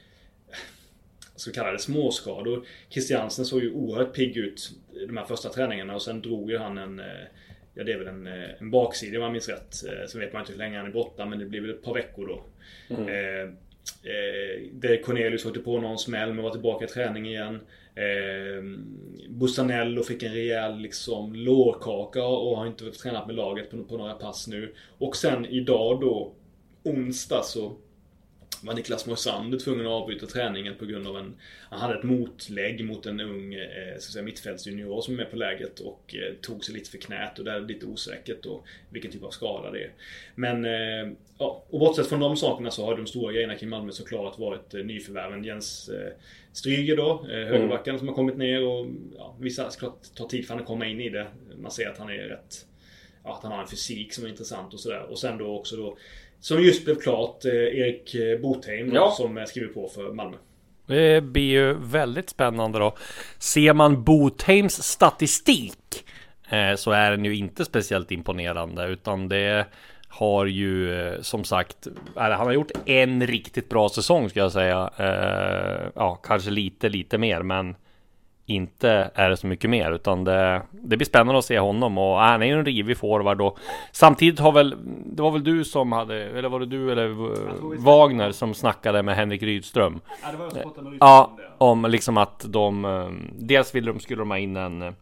så 1.42 1.52
kallade 1.52 1.80
småskador. 1.80 2.66
Christiansen 2.90 3.46
såg 3.46 3.64
ju 3.64 3.72
oerhört 3.72 4.14
pigg 4.14 4.38
ut 4.38 4.72
de 5.08 5.18
här 5.18 5.26
första 5.26 5.50
träningarna 5.50 5.96
och 5.96 6.02
sen 6.02 6.22
drog 6.22 6.52
ju 6.52 6.58
han 6.58 6.78
en 6.78 7.00
eh, 7.00 7.06
Ja 7.74 7.84
det 7.84 7.94
är 7.94 7.98
väl 7.98 8.08
en, 8.08 8.28
eh, 8.28 8.50
en 8.60 8.72
baksida 8.72 9.18
om 9.18 9.24
jag 9.24 9.32
minns 9.32 9.50
rätt. 9.50 9.84
Eh, 9.88 10.08
sen 10.08 10.22
vet 10.22 10.34
man 10.34 10.42
inte 10.42 10.52
hur 10.52 10.60
länge 10.60 10.78
han 10.78 10.88
är 10.88 10.92
borta 10.92 11.26
men 11.26 11.40
det 11.40 11.46
blir 11.46 11.62
väl 11.62 11.70
ett 11.70 11.84
par 11.84 11.94
veckor 11.94 12.28
då. 12.28 12.44
Mm. 12.96 13.08
Eh, 13.08 13.50
eh, 14.92 15.02
Cornelius 15.02 15.46
åkte 15.46 15.60
på 15.60 15.80
någon 15.80 15.98
smäll 15.98 16.34
men 16.34 16.44
var 16.44 16.52
tillbaka 16.52 16.86
i 16.86 16.88
träning 16.88 17.28
igen. 17.28 17.60
Eh, 17.96 18.64
Bussanello 19.30 20.04
fick 20.04 20.24
en 20.24 20.34
rejäl 20.34 20.78
liksom 20.78 21.36
lårkaka 21.36 22.24
och 22.26 22.58
har 22.58 22.68
inte 22.68 22.92
tränat 22.92 23.28
med 23.28 23.36
laget 23.36 23.72
på, 23.72 23.84
på 23.84 23.98
några 23.98 24.14
pass 24.14 24.48
nu. 24.48 24.74
Och 24.98 25.16
sen 25.16 25.46
idag 25.46 26.02
då 26.02 26.34
onsdag 26.84 27.44
så 27.44 27.76
var 28.62 28.74
Niklas 28.74 29.06
Moisander 29.06 29.60
tvungen 29.60 29.86
att 29.86 29.92
avbryta 29.92 30.26
träningen 30.26 30.76
på 30.76 30.86
grund 30.86 31.08
av 31.08 31.18
en... 31.18 31.36
Han 31.70 31.80
hade 31.80 31.98
ett 31.98 32.04
motlägg 32.04 32.86
mot 32.86 33.06
en 33.06 33.20
ung 33.20 33.54
eh, 33.54 33.98
så 34.00 34.12
säga, 34.12 34.24
mittfältsjunior 34.24 35.02
som 35.02 35.14
är 35.14 35.18
med 35.18 35.32
på 35.32 35.38
läget 35.38 35.80
och 35.80 36.16
eh, 36.16 36.34
tog 36.42 36.66
sig 36.66 36.74
lite 36.74 36.90
för 36.90 36.98
knät 36.98 37.40
och 37.40 37.46
det 37.46 37.52
är 37.52 37.60
lite 37.60 37.86
osäkert 37.86 38.44
då 38.44 38.64
vilken 38.90 39.12
typ 39.12 39.24
av 39.24 39.30
skada 39.30 39.72
det 39.72 39.84
är. 39.84 39.92
Men 40.36 40.66
eh, 40.66 41.14
ja, 41.38 41.64
och 41.70 41.80
bortsett 41.80 42.08
från 42.08 42.20
de 42.20 42.38
sakerna 42.38 42.72
så 42.72 42.86
har 42.86 42.98
de 42.98 43.08
stora 43.08 43.34
grejerna 43.34 43.56
kring 43.56 43.70
Malmö 43.70 43.92
såklart 43.92 44.40
varit 44.40 44.74
eh, 44.74 44.84
nyförvärven. 44.84 45.44
Jens 45.44 45.90
eh, 45.90 46.14
Stryger 46.54 46.98
då, 46.98 47.26
eh, 47.30 47.48
högerbacken 47.48 47.90
mm. 47.90 48.00
som 48.00 48.08
har 48.08 48.16
kommit 48.16 48.38
ner 48.38 48.68
och 48.68 48.88
ja, 49.18 49.36
vissa 49.40 49.72
såklart 49.72 50.16
tar 50.16 50.28
tid 50.28 50.46
för 50.46 50.54
honom 50.54 50.64
att 50.64 50.68
komma 50.68 50.86
in 50.86 51.02
i 51.02 51.10
det. 51.10 51.28
Man 51.58 51.72
ser 51.72 51.90
att 51.90 51.98
han 51.98 52.10
är 52.10 52.14
rätt 52.14 52.66
ja, 53.24 53.36
att 53.36 53.44
han 53.44 53.52
har 53.52 53.62
en 53.62 53.68
fysik 53.68 54.14
som 54.14 54.26
är 54.26 54.30
intressant 54.30 54.74
och 54.74 54.80
sådär. 54.80 55.02
Och 55.10 55.20
sen 55.20 55.38
då 55.38 55.58
också 55.58 55.76
då 55.76 55.98
som 56.42 56.64
just 56.64 56.86
blev 56.86 56.96
klart, 56.96 57.46
eh, 57.46 57.52
Erik 57.54 58.16
eh, 58.16 58.40
Botheim 58.40 58.94
ja. 58.94 59.12
som 59.12 59.46
skriver 59.48 59.74
på 59.74 59.88
för 59.88 60.14
Malmö. 60.14 60.38
Det 60.86 61.24
blir 61.24 61.52
ju 61.52 61.74
väldigt 61.74 62.30
spännande 62.30 62.80
då. 62.80 62.96
Ser 63.40 63.74
man 63.74 64.04
Botheims 64.04 64.84
statistik 64.84 66.04
eh, 66.50 66.76
så 66.76 66.92
är 66.92 67.12
den 67.12 67.26
ju 67.26 67.36
inte 67.36 67.66
speciellt 67.66 68.12
imponerande 68.12 68.86
utan 68.86 69.30
det 69.30 69.66
har 70.08 70.46
ju 70.46 71.18
som 71.22 71.44
sagt, 71.44 71.88
han 72.16 72.32
har 72.32 72.52
gjort 72.52 72.72
en 72.86 73.28
riktigt 73.28 73.70
bra 73.70 73.90
säsong 73.90 74.30
ska 74.30 74.40
jag 74.40 74.52
säga. 74.52 74.90
Ja, 75.96 76.20
kanske 76.24 76.52
lite, 76.52 76.90
lite 76.90 77.18
mer, 77.18 77.42
men 77.42 77.76
inte 78.56 79.12
är 79.16 79.30
det 79.30 79.38
så 79.38 79.48
mycket 79.48 79.70
mer 79.70 79.92
utan 79.92 80.24
det, 80.24 80.62
det 80.72 80.98
blir 80.98 81.06
spännande 81.06 81.40
att 81.40 81.46
se 81.46 81.60
honom 81.60 81.98
och 81.98 82.18
han 82.18 82.42
är 82.42 82.46
ju 82.46 82.54
en 82.54 82.66
rivig 82.66 82.98
forward 82.98 83.42
och 83.42 83.58
samtidigt 83.92 84.40
har 84.40 84.52
väl 84.52 84.76
det 85.06 85.22
var 85.22 85.32
väl 85.32 85.44
du 85.44 85.64
som 85.64 85.92
hade 85.92 86.16
eller 86.16 86.50
var 86.50 86.60
det 86.60 86.66
du 86.66 86.92
eller 86.92 87.08
Wagner 87.84 88.32
som 88.32 88.54
snackade 88.54 89.04
med 89.04 89.16
Henrik 89.16 89.44
Rydström? 89.44 90.00
Ja, 90.24 90.32
det 90.32 90.38
var 90.38 90.46
jag 90.46 90.52
som 90.52 90.62
med 90.62 90.92
Rydström 90.92 90.98
Ja, 91.00 91.38
om 91.58 91.86
liksom 91.90 92.18
att 92.18 92.46
de 92.48 92.86
eh, 92.86 93.10
dels 93.40 93.76
ville 93.76 93.92
de 93.92 94.00
skulle 94.00 94.22
de 94.22 94.32
ha 94.32 94.38
in 94.38 94.56
en 94.56 94.96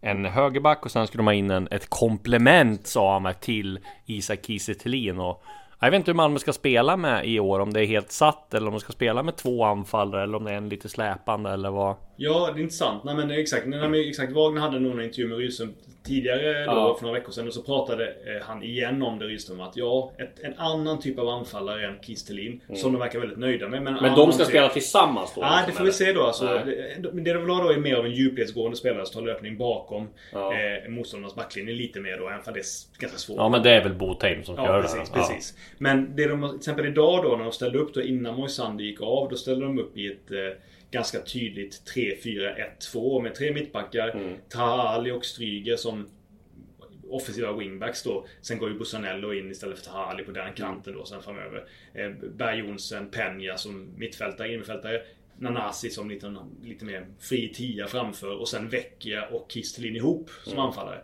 en 0.00 0.24
högerback 0.24 0.84
och 0.84 0.90
sen 0.90 1.06
skulle 1.06 1.18
de 1.18 1.26
ha 1.26 1.34
in 1.34 1.50
en, 1.50 1.68
ett 1.70 1.90
komplement 1.90 2.86
sa 2.86 3.18
han 3.18 3.34
till 3.40 3.78
Isak 4.06 4.38
Kiese 4.46 4.74
och 5.18 5.44
jag 5.80 5.90
vet 5.90 5.98
inte 5.98 6.10
hur 6.10 6.16
Malmö 6.16 6.38
ska 6.38 6.52
spela 6.52 6.96
med 6.96 7.26
i 7.26 7.40
år, 7.40 7.60
om 7.60 7.72
det 7.72 7.80
är 7.80 7.86
helt 7.86 8.12
satt 8.12 8.54
eller 8.54 8.66
om 8.66 8.72
de 8.72 8.80
ska 8.80 8.92
spela 8.92 9.22
med 9.22 9.36
två 9.36 9.64
anfallare 9.64 10.22
eller 10.22 10.36
om 10.36 10.44
det 10.44 10.52
är 10.52 10.56
en 10.56 10.68
lite 10.68 10.88
släpande 10.88 11.50
eller 11.50 11.70
vad? 11.70 11.94
Ja, 12.16 12.50
det 12.54 12.60
är 12.60 12.62
intressant. 12.62 13.04
Nej 13.04 13.14
men 13.14 13.30
exakt. 13.30 13.66
Nej, 13.66 13.88
men 13.88 14.00
exakt. 14.08 14.32
Wagner 14.32 14.60
hade 14.60 14.80
nog 14.80 14.92
en 14.92 15.00
intervju 15.04 15.28
med 15.28 15.38
Rydström 15.38 15.74
tidigare 16.04 16.52
då, 16.64 16.72
Ja. 16.72 16.96
för 16.98 17.06
några 17.06 17.18
veckor 17.18 17.32
sedan. 17.32 17.46
Och 17.46 17.54
så 17.54 17.62
pratade 17.62 18.04
eh, 18.08 18.42
han 18.46 18.62
igen 18.62 19.02
om 19.02 19.18
det 19.18 19.24
Rydström. 19.24 19.60
Att 19.60 19.76
ja, 19.76 20.12
ett, 20.18 20.40
en 20.42 20.54
annan 20.58 21.00
typ 21.00 21.18
av 21.18 21.28
anfallare 21.28 21.86
än 21.86 21.94
Kistelin. 22.02 22.60
Som 22.74 22.92
de 22.92 22.98
verkar 22.98 23.18
väldigt 23.20 23.38
nöjda 23.38 23.68
med. 23.68 23.82
Men, 23.82 23.92
Mm. 23.96 24.02
Men 24.08 24.14
de 24.18 24.32
ska 24.32 24.42
typ- 24.44 24.48
spela 24.50 24.68
tillsammans 24.68 25.32
då? 25.34 25.40
Nej, 25.40 25.50
liksom, 25.66 25.72
det 25.72 25.78
får 25.78 25.84
vi 25.84 25.92
se 26.06 26.12
då. 26.12 26.22
Alltså, 26.22 26.44
det, 26.44 27.10
det 27.12 27.32
de 27.32 27.40
vill 27.40 27.50
ha 27.50 27.62
då 27.64 27.70
är 27.70 27.76
mer 27.76 27.96
av 27.96 28.06
en 28.06 28.12
djupledsgående 28.12 28.76
spelare 28.76 29.06
som 29.06 29.20
tar 29.20 29.26
löpning 29.32 29.56
bakom 29.56 30.08
Ja. 30.32 30.54
eh, 30.54 30.88
motståndarnas 30.90 31.34
backlinje 31.34 31.74
lite 31.74 32.00
mer 32.00 32.18
då. 32.18 32.28
Även 32.28 32.42
för 32.42 32.52
det 32.52 32.60
är 32.60 32.64
ganska 33.00 33.18
svårt. 33.18 33.36
Ja 33.36 33.48
men 33.48 33.62
det 33.62 33.70
är 33.70 33.82
väl 33.82 33.94
Botheim 33.94 34.44
som 34.44 34.54
ska 34.54 34.64
Ja 34.64 34.68
göra 34.72 34.82
precis, 34.82 35.10
det? 35.10 35.18
här. 35.20 35.26
precis. 35.28 35.54
Men 35.78 36.16
det 36.16 36.28
de 36.28 36.48
till 36.48 36.56
exempel 36.58 36.86
idag 36.86 37.24
då 37.24 37.36
när 37.36 37.44
de 37.44 37.52
ställde 37.52 37.78
upp 37.78 37.94
då 37.94 38.02
innan 38.02 38.34
Moisander 38.34 38.84
gick 38.84 39.00
av. 39.02 39.28
Då 39.30 39.36
ställde 39.36 39.64
de 39.66 39.78
upp 39.78 39.96
i 39.96 40.06
ett 40.06 40.30
eh, 40.30 40.38
ganska 40.90 41.20
tydligt 41.22 41.82
3-4-1-2 41.94 43.22
med 43.22 43.34
tre 43.34 43.52
mittbackar. 43.52 44.08
Mm. 44.08 44.36
Tahali 44.48 45.10
och 45.10 45.24
Stryger 45.24 45.76
som 45.76 46.08
offensiva 47.08 47.52
wingbacks 47.52 48.02
då. 48.02 48.26
Sen 48.42 48.58
går 48.58 48.70
ju 48.70 48.78
Busanello 48.78 49.32
in 49.32 49.50
istället 49.50 49.78
för 49.78 49.84
Tahali 49.84 50.24
på 50.24 50.30
den 50.30 50.52
kanten 50.54 50.94
då 50.94 51.04
sen 51.04 51.22
framöver. 51.22 51.64
Eh, 51.94 52.10
Berg 52.10 52.58
Jonsen, 52.58 53.10
Peña 53.10 53.56
som 53.56 53.88
mittfältare, 53.96 54.52
innerfältare. 54.52 55.02
Nanasi 55.38 55.90
som 55.90 56.10
lite, 56.10 56.36
lite 56.64 56.84
mer 56.84 57.06
fri 57.20 57.48
tia 57.48 57.86
framför 57.86 58.40
och 58.40 58.48
sen 58.48 58.68
Vecchia 58.68 59.26
och 59.28 59.46
Kistelin 59.52 59.96
ihop 59.96 60.30
som 60.44 60.58
anfallare. 60.58 61.00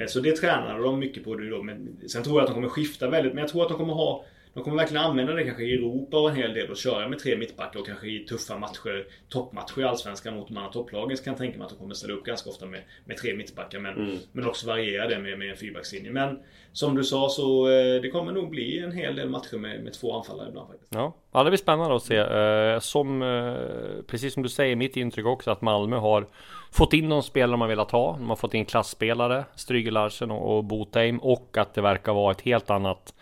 Eh, 0.00 0.06
Så 0.06 0.20
det 0.20 0.36
tränade 0.36 0.82
de 0.82 0.98
mycket 0.98 1.24
på 1.24 1.34
det 1.34 1.50
då. 1.50 1.62
Men 1.62 2.00
sen 2.08 2.22
tror 2.22 2.36
jag 2.36 2.40
att 2.42 2.48
de 2.48 2.54
kommer 2.54 2.68
skifta 2.68 3.10
väldigt. 3.10 3.34
Men 3.34 3.42
jag 3.42 3.50
tror 3.50 3.62
att 3.62 3.68
de 3.68 3.78
kommer 3.78 3.94
ha 3.94 4.24
de 4.54 4.62
kommer 4.62 4.76
verkligen 4.76 5.04
använda 5.04 5.32
det 5.32 5.44
kanske 5.44 5.62
i 5.62 5.74
Europa 5.74 6.20
och 6.20 6.30
en 6.30 6.36
hel 6.36 6.54
del 6.54 6.70
och 6.70 6.76
köra 6.76 7.08
med 7.08 7.18
tre 7.18 7.36
mittbackar 7.36 7.80
och 7.80 7.86
kanske 7.86 8.06
i 8.06 8.18
tuffa 8.18 8.58
matcher, 8.58 9.06
toppmatcher 9.28 9.80
i 9.80 9.84
Allsvenskan 9.84 10.34
mot 10.34 10.48
de 10.48 10.56
andra 10.56 10.72
topplagen 10.72 11.16
så 11.16 11.24
kan 11.24 11.30
jag 11.32 11.38
tänka 11.38 11.58
mig 11.58 11.64
att 11.64 11.70
de 11.70 11.78
kommer 11.78 11.94
ställa 11.94 12.14
upp 12.14 12.24
ganska 12.24 12.50
ofta 12.50 12.66
med, 12.66 12.80
med 13.04 13.16
tre 13.16 13.34
mittbackar 13.34 13.78
men, 13.78 14.18
men 14.32 14.46
också 14.46 14.66
variera 14.66 15.08
det 15.08 15.18
med, 15.18 15.38
med 15.38 15.50
en 15.50 15.56
fyrbackslinje. 15.56 16.10
Men 16.10 16.38
som 16.72 16.94
du 16.94 17.04
sa 17.04 17.28
så 17.28 17.68
eh, 17.68 18.00
det 18.02 18.10
kommer 18.10 18.32
nog 18.32 18.50
bli 18.50 18.78
en 18.78 18.92
hel 18.92 19.16
del 19.16 19.28
matcher 19.28 19.56
med, 19.58 19.84
med 19.84 19.92
två 19.92 20.16
anfallare 20.16 20.48
ibland 20.48 20.68
faktiskt. 20.68 20.94
Ja, 20.94 21.14
ja 21.32 21.42
det 21.44 21.50
blir 21.50 21.58
spännande 21.58 21.96
att 21.96 22.02
se. 22.02 22.16
Eh, 22.16 22.78
Som, 22.78 23.22
eh, 23.22 24.04
precis 24.06 24.34
som 24.34 24.42
du 24.42 24.48
säger, 24.48 24.76
mitt 24.76 24.96
intryck 24.96 25.26
också 25.26 25.50
att 25.50 25.62
Malmö 25.62 25.96
har 25.96 26.26
fått 26.72 26.92
in 26.92 27.08
de 27.08 27.22
spelare 27.22 27.56
man 27.56 27.68
velat 27.68 27.90
ha. 27.90 28.12
De 28.12 28.28
har 28.28 28.36
fått 28.36 28.54
in 28.54 28.64
klassspelare, 28.64 29.44
Stryger 29.54 29.90
Larsen 29.90 30.30
och, 30.30 30.56
och 30.56 30.64
Botheim 30.64 31.18
och 31.18 31.56
att 31.56 31.74
det 31.74 31.80
verkar 31.80 32.12
vara 32.12 32.32
ett 32.32 32.40
helt 32.40 32.70
annat 32.70 33.14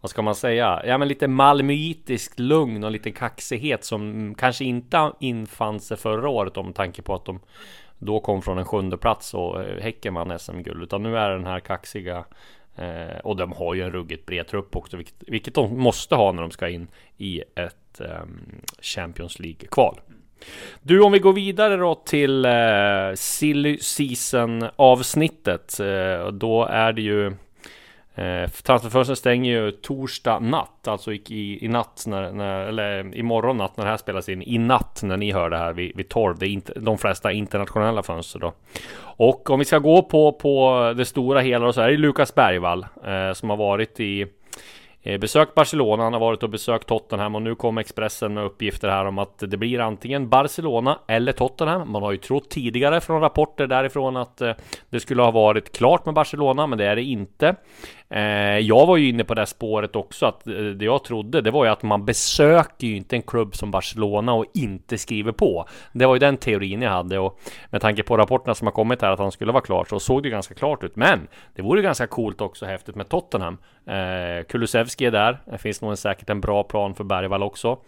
vad 0.00 0.10
ska 0.10 0.22
man 0.22 0.34
säga? 0.34 0.82
Ja 0.84 0.98
men 0.98 1.08
lite 1.08 1.28
malmöitiskt 1.28 2.38
lugn 2.38 2.84
och 2.84 2.90
lite 2.90 3.10
kaxighet 3.10 3.84
som 3.84 4.34
kanske 4.38 4.64
inte 4.64 5.12
infann 5.20 5.80
sig 5.80 5.96
förra 5.96 6.28
året 6.28 6.56
om 6.56 6.72
tanke 6.72 7.02
på 7.02 7.14
att 7.14 7.24
de 7.24 7.40
då 7.98 8.20
kom 8.20 8.42
från 8.42 8.58
en 8.58 8.64
sjunde 8.64 8.96
plats 8.96 9.34
och 9.34 9.62
eh, 9.62 9.82
Häcken 9.82 10.14
vann 10.14 10.38
SM-guld. 10.38 10.82
Utan 10.82 11.02
nu 11.02 11.18
är 11.18 11.30
den 11.30 11.46
här 11.46 11.60
kaxiga 11.60 12.24
eh, 12.76 13.18
och 13.24 13.36
de 13.36 13.52
har 13.52 13.74
ju 13.74 13.82
en 13.82 13.90
ruggigt 13.90 14.26
bred 14.26 14.46
trupp 14.46 14.76
också, 14.76 14.96
vilket, 14.96 15.14
vilket 15.26 15.54
de 15.54 15.80
måste 15.80 16.14
ha 16.14 16.32
när 16.32 16.42
de 16.42 16.50
ska 16.50 16.68
in 16.68 16.88
i 17.16 17.42
ett 17.54 18.00
ehm, 18.00 18.60
Champions 18.80 19.38
League-kval. 19.38 20.00
Du, 20.82 21.00
om 21.02 21.12
vi 21.12 21.18
går 21.18 21.32
vidare 21.32 21.76
då 21.76 21.94
till 21.94 22.44
eh, 22.44 23.14
Silly 23.14 23.78
Season 23.78 24.64
avsnittet. 24.76 25.80
Eh, 25.80 26.28
då 26.28 26.64
är 26.64 26.92
det 26.92 27.02
ju 27.02 27.32
Eh, 28.18 28.50
transferfönstret 28.50 29.18
stänger 29.18 29.52
ju 29.52 29.70
torsdag 29.70 30.38
natt, 30.38 30.88
alltså 30.88 31.12
i, 31.12 31.22
i, 31.28 31.64
i 31.64 31.68
natt, 31.68 32.04
när, 32.06 32.32
när, 32.32 32.66
eller 32.66 33.16
imorgon 33.16 33.56
natt 33.56 33.76
när 33.76 33.84
det 33.84 33.90
här 33.90 33.96
spelas 33.96 34.28
in. 34.28 34.42
I 34.42 34.58
natt 34.58 35.00
när 35.02 35.16
ni 35.16 35.32
hör 35.32 35.50
det 35.50 35.58
här 35.58 35.72
vid, 35.72 35.96
vid 35.96 36.08
12. 36.08 36.38
Det 36.38 36.46
är 36.46 36.48
inte, 36.48 36.72
de 36.80 36.98
flesta 36.98 37.32
internationella 37.32 38.02
fönster 38.02 38.38
då. 38.38 38.52
Och 39.00 39.50
om 39.50 39.58
vi 39.58 39.64
ska 39.64 39.78
gå 39.78 40.02
på, 40.02 40.32
på 40.32 40.94
det 40.96 41.04
stora 41.04 41.40
hela 41.40 41.66
då, 41.66 41.72
så 41.72 41.80
är 41.80 41.88
det 41.88 41.96
Lukas 41.96 42.34
Bergvall 42.34 42.86
eh, 43.04 43.32
som 43.32 43.50
har 43.50 43.56
varit 43.56 44.00
i 44.00 44.26
Eh, 45.02 45.18
besökt 45.18 45.54
Barcelona, 45.54 46.02
han 46.02 46.12
har 46.12 46.20
varit 46.20 46.42
och 46.42 46.50
besökt 46.50 46.86
Tottenham 46.86 47.34
och 47.34 47.42
nu 47.42 47.54
kom 47.54 47.78
Expressen 47.78 48.34
med 48.34 48.44
uppgifter 48.44 48.88
här 48.88 49.04
om 49.04 49.18
att 49.18 49.38
det 49.38 49.56
blir 49.56 49.80
antingen 49.80 50.28
Barcelona 50.28 50.98
eller 51.08 51.32
Tottenham. 51.32 51.92
Man 51.92 52.02
har 52.02 52.12
ju 52.12 52.18
trott 52.18 52.50
tidigare 52.50 53.00
från 53.00 53.20
rapporter 53.20 53.66
därifrån 53.66 54.16
att 54.16 54.40
eh, 54.40 54.52
det 54.90 55.00
skulle 55.00 55.22
ha 55.22 55.30
varit 55.30 55.76
klart 55.76 56.04
med 56.06 56.14
Barcelona, 56.14 56.66
men 56.66 56.78
det 56.78 56.84
är 56.84 56.96
det 56.96 57.02
inte. 57.02 57.56
Eh, 58.10 58.58
jag 58.58 58.86
var 58.86 58.96
ju 58.96 59.08
inne 59.08 59.24
på 59.24 59.34
det 59.34 59.46
spåret 59.46 59.96
också, 59.96 60.26
att 60.26 60.44
det 60.44 60.84
jag 60.84 61.04
trodde, 61.04 61.40
det 61.40 61.50
var 61.50 61.64
ju 61.64 61.70
att 61.70 61.82
man 61.82 62.04
besöker 62.04 62.86
ju 62.86 62.96
inte 62.96 63.16
en 63.16 63.22
klubb 63.22 63.56
som 63.56 63.70
Barcelona 63.70 64.32
och 64.32 64.44
inte 64.54 64.98
skriver 64.98 65.32
på. 65.32 65.68
Det 65.92 66.06
var 66.06 66.14
ju 66.14 66.18
den 66.18 66.36
teorin 66.36 66.82
jag 66.82 66.90
hade 66.90 67.18
och 67.18 67.40
med 67.70 67.80
tanke 67.80 68.02
på 68.02 68.16
rapporterna 68.16 68.54
som 68.54 68.66
har 68.66 68.72
kommit 68.72 69.02
här 69.02 69.10
att 69.10 69.18
han 69.18 69.32
skulle 69.32 69.52
vara 69.52 69.62
klar 69.62 69.86
så 69.90 70.00
såg 70.00 70.22
det 70.22 70.30
ganska 70.30 70.54
klart 70.54 70.84
ut. 70.84 70.96
Men 70.96 71.28
det 71.54 71.62
vore 71.62 71.82
ganska 71.82 72.06
coolt 72.06 72.40
också 72.40 72.66
häftigt 72.66 72.94
med 72.94 73.08
Tottenham. 73.08 73.58
Eh, 73.88 74.44
Kulusevski 74.44 75.06
är 75.06 75.10
där. 75.10 75.38
Det 75.44 75.58
finns 75.58 75.82
nog 75.82 75.90
en, 75.90 75.96
säkert 75.96 76.30
en 76.30 76.40
bra 76.40 76.62
plan 76.62 76.94
för 76.94 77.04
Bergvall 77.04 77.42
också. 77.42 77.78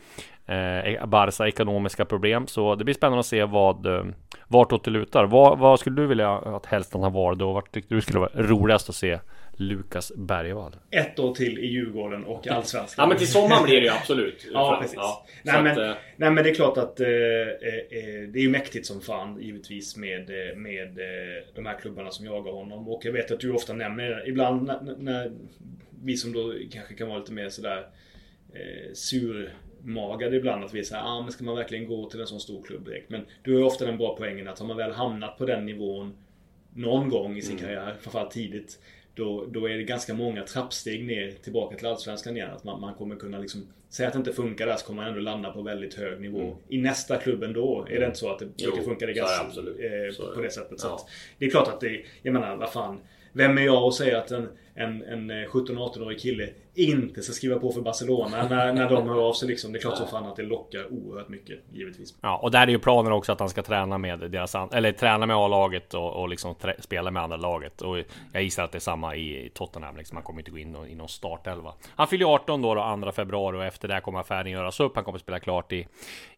Eh, 0.46 1.06
Barca 1.06 1.48
ekonomiska 1.48 2.04
problem, 2.04 2.46
så 2.46 2.74
det 2.74 2.84
blir 2.84 2.94
spännande 2.94 3.20
att 3.20 3.26
se 3.26 3.44
vad 3.44 3.86
eh, 3.86 4.04
vartåt 4.48 4.84
det 4.84 4.90
lutar. 4.90 5.24
Vad, 5.24 5.58
vad 5.58 5.80
skulle 5.80 5.96
du 5.96 6.06
vilja 6.06 6.30
att 6.30 6.66
helst 6.66 6.92
han 6.92 7.12
var 7.12 7.34
då? 7.34 7.52
Vart 7.52 7.72
tyckte 7.72 7.94
du 7.94 8.00
skulle 8.00 8.18
vara 8.18 8.30
roligast 8.34 8.88
att 8.88 8.94
se 8.94 9.18
Lukas 9.52 10.12
Bergvall? 10.16 10.76
Ett 10.90 11.18
år 11.18 11.34
till 11.34 11.58
i 11.58 11.66
Djurgården 11.66 12.24
och 12.24 12.48
Allsvenskan. 12.48 13.02
Ja 13.02 13.08
men 13.08 13.18
till 13.18 13.32
sommaren 13.32 13.64
blir 13.64 13.80
det 13.80 13.86
ju 13.86 13.92
absolut. 13.92 14.46
Ja, 14.52 14.78
precis. 14.82 14.98
Så 14.98 15.26
nej, 15.42 15.56
att, 15.56 15.64
men, 15.64 15.90
eh, 15.90 15.96
nej 16.16 16.30
men 16.30 16.44
det 16.44 16.50
är 16.50 16.54
klart 16.54 16.78
att 16.78 17.00
eh, 17.00 17.06
eh, 17.08 18.28
det 18.28 18.38
är 18.38 18.42
ju 18.42 18.50
mäktigt 18.50 18.86
som 18.86 19.00
fan 19.00 19.40
givetvis 19.40 19.96
med, 19.96 20.30
med 20.56 20.98
eh, 20.98 21.44
de 21.54 21.66
här 21.66 21.78
klubbarna 21.80 22.10
som 22.10 22.26
jagar 22.26 22.52
honom. 22.52 22.88
Och 22.88 23.04
jag 23.04 23.12
vet 23.12 23.30
att 23.30 23.40
du 23.40 23.52
ofta 23.52 23.72
nämner. 23.72 24.28
Ibland 24.28 24.66
när, 24.66 24.96
när 24.98 25.32
vi 26.02 26.16
som 26.16 26.32
då 26.32 26.54
kanske 26.70 26.94
kan 26.94 27.08
vara 27.08 27.18
lite 27.18 27.32
mer 27.32 27.48
sådär 27.48 27.86
eh, 28.52 28.92
surmagade 28.94 30.36
ibland 30.36 30.64
att 30.64 30.74
vi 30.74 30.84
säger 30.84 31.02
ah, 31.02 31.22
men 31.22 31.32
ska 31.32 31.44
man 31.44 31.56
verkligen 31.56 31.86
gå 31.86 32.10
till 32.10 32.20
en 32.20 32.26
sån 32.26 32.40
stor 32.40 32.62
klubb 32.62 32.84
direkt? 32.84 33.10
Men 33.10 33.24
du 33.42 33.52
har 33.52 33.58
ju 33.58 33.64
ofta 33.66 33.86
den 33.86 33.98
bra 33.98 34.16
poängen 34.18 34.48
att 34.48 34.58
har 34.58 34.66
man 34.66 34.76
väl 34.76 34.92
hamnat 34.92 35.38
på 35.38 35.46
den 35.46 35.66
nivån 35.66 36.16
någon 36.74 37.08
gång 37.08 37.36
i 37.36 37.42
sin 37.42 37.58
karriär, 37.58 37.96
framförallt 38.00 38.30
tidigt. 38.30 38.78
Då, 39.14 39.46
då 39.46 39.68
är 39.68 39.76
det 39.76 39.82
ganska 39.82 40.14
många 40.14 40.42
trappsteg 40.42 41.04
ner 41.04 41.30
tillbaka 41.42 41.76
till 41.76 41.86
Allsvenskan 41.86 42.36
igen. 42.36 42.50
Att 42.50 42.64
man, 42.64 42.80
man 42.80 42.94
kommer 42.94 43.16
kunna 43.16 43.38
liksom 43.38 43.66
Säg 43.92 44.06
att 44.06 44.12
det 44.12 44.18
inte 44.18 44.32
funkar 44.32 44.66
där 44.66 44.76
så 44.76 44.86
kommer 44.86 45.02
man 45.02 45.08
ändå 45.08 45.20
landa 45.20 45.52
på 45.52 45.62
väldigt 45.62 45.94
hög 45.94 46.20
nivå. 46.20 46.56
I 46.68 46.78
nästa 46.78 47.16
klubb 47.16 47.42
ändå. 47.42 47.86
Är 47.90 48.00
det 48.00 48.06
inte 48.06 48.18
så 48.18 48.30
att 48.30 48.38
det 48.38 48.48
Jo, 48.56 48.70
brukar 48.70 48.84
funka 48.84 49.06
det 49.06 49.14
så 49.14 49.20
ganska, 49.20 49.60
eh, 49.60 50.12
Så 50.12 50.34
på 50.34 50.40
det. 50.40 50.50
sättet? 50.50 50.80
Så 50.80 50.86
Ja. 50.88 50.94
att, 50.94 51.08
det 51.38 51.46
är 51.46 51.50
klart 51.50 51.68
att 51.68 51.80
det 51.80 52.04
Jag 52.22 52.32
menar, 52.32 52.56
vad 52.56 52.72
fan. 52.72 53.00
Vem 53.32 53.58
är 53.58 53.62
jag 53.62 53.82
att 53.82 53.94
säga 53.94 54.18
att 54.18 54.30
en, 54.30 54.48
en, 54.80 55.00
en 55.02 55.30
eh, 55.30 55.46
17-18-årig 55.48 56.18
kille 56.20 56.48
inte 56.74 57.22
ska 57.22 57.32
skriva 57.32 57.58
på 57.58 57.72
för 57.72 57.80
Barcelona 57.80 58.48
när, 58.48 58.72
när 58.72 58.90
de 58.90 59.08
hör 59.08 59.28
av 59.28 59.32
sig 59.32 59.48
liksom. 59.48 59.72
Det 59.72 59.78
är 59.78 59.80
klart 59.80 59.96
som 59.96 60.06
fan 60.06 60.26
att 60.26 60.36
det 60.36 60.42
lockar 60.42 60.92
oerhört 60.92 61.28
mycket, 61.28 61.58
givetvis. 61.72 62.14
Ja, 62.20 62.36
och 62.36 62.50
där 62.50 62.62
är 62.62 62.70
ju 62.70 62.78
planen 62.78 63.12
också 63.12 63.32
att 63.32 63.40
han 63.40 63.48
ska 63.48 63.62
träna 63.62 63.98
med 63.98 64.18
deras, 64.30 64.54
eller 64.72 64.92
träna 64.92 65.26
med 65.26 65.36
A-laget 65.36 65.94
och, 65.94 66.20
och 66.20 66.28
liksom 66.28 66.54
trä- 66.54 66.80
spela 66.80 67.10
med 67.10 67.22
andra 67.22 67.36
laget. 67.36 67.82
Och 67.82 67.98
jag 68.32 68.42
gissar 68.42 68.64
att 68.64 68.72
det 68.72 68.78
är 68.78 68.80
samma 68.80 69.16
i 69.16 69.50
Tottenham, 69.54 69.96
liksom. 69.96 70.16
han 70.16 70.24
kommer 70.24 70.40
inte 70.40 70.50
gå 70.50 70.58
in 70.58 70.76
i 70.86 70.94
någon 70.94 71.08
startelva. 71.08 71.74
Han 71.88 72.08
fyller 72.08 72.24
ju 72.24 72.32
18 72.32 72.62
då, 72.62 72.74
då, 72.74 73.00
2 73.04 73.12
februari 73.12 73.56
och 73.56 73.64
efter 73.64 73.88
det 73.88 74.00
kommer 74.00 74.20
affären 74.20 74.52
göras 74.52 74.80
upp. 74.80 74.94
Han 74.94 75.04
kommer 75.04 75.18
spela 75.18 75.40
klart 75.40 75.72
i, 75.72 75.86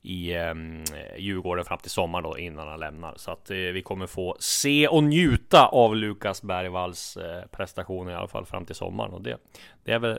i 0.02 0.36
um, 0.36 0.84
Djurgården 1.18 1.64
fram 1.64 1.78
till 1.78 1.90
sommar 1.90 2.22
då 2.22 2.38
innan 2.38 2.68
han 2.68 2.80
lämnar. 2.80 3.14
Så 3.16 3.30
att 3.30 3.50
eh, 3.50 3.56
vi 3.56 3.82
kommer 3.82 4.06
få 4.06 4.36
se 4.38 4.88
och 4.88 5.04
njuta 5.04 5.66
av 5.66 5.96
Lukas 5.96 6.42
Bergvalls 6.42 7.16
eh, 7.16 7.46
prestationer 7.46 8.12
i 8.12 8.14
alla 8.14 8.28
fall 8.28 8.46
fram 8.46 8.66
till 8.66 8.74
sommaren 8.74 9.12
och 9.12 9.22
det, 9.22 9.38
det 9.84 9.92
är 9.92 9.98
väl 9.98 10.18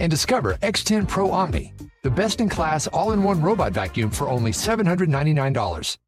and 0.00 0.10
discover 0.10 0.54
X10 0.62 1.08
Pro 1.08 1.30
Omni, 1.30 1.72
the 2.02 2.10
best 2.10 2.40
in 2.40 2.48
class 2.48 2.86
all 2.86 3.12
in 3.12 3.22
one 3.22 3.42
robot 3.42 3.72
vacuum 3.72 4.10
for 4.10 4.28
only 4.28 4.52
$799. 4.52 5.98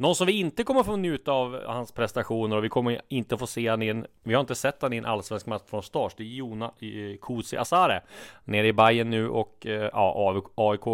Någon 0.00 0.14
som 0.14 0.26
vi 0.26 0.32
inte 0.32 0.64
kommer 0.64 0.82
få 0.82 0.96
njuta 0.96 1.32
av 1.32 1.62
hans 1.66 1.92
prestationer 1.92 2.56
och 2.56 2.64
vi 2.64 2.68
kommer 2.68 3.00
inte 3.08 3.38
få 3.38 3.46
se 3.46 3.68
han 3.68 3.82
i 3.82 3.88
en 3.88 4.06
Vi 4.22 4.34
har 4.34 4.40
inte 4.40 4.54
sett 4.54 4.82
han 4.82 4.92
i 4.92 4.96
en 4.96 5.04
allsvensk 5.04 5.46
match 5.46 5.62
från 5.66 5.82
start 5.82 6.14
Det 6.16 6.22
är 6.22 6.26
Jona 6.26 6.64
eh, 6.64 7.16
Kusi 7.22 7.56
Asare 7.56 8.02
Nere 8.44 8.66
i 8.66 8.72
Bayern 8.72 9.10
nu 9.10 9.28
och 9.28 9.66
eh, 9.66 9.90
ja, 9.92 10.42
AIK 10.54 10.86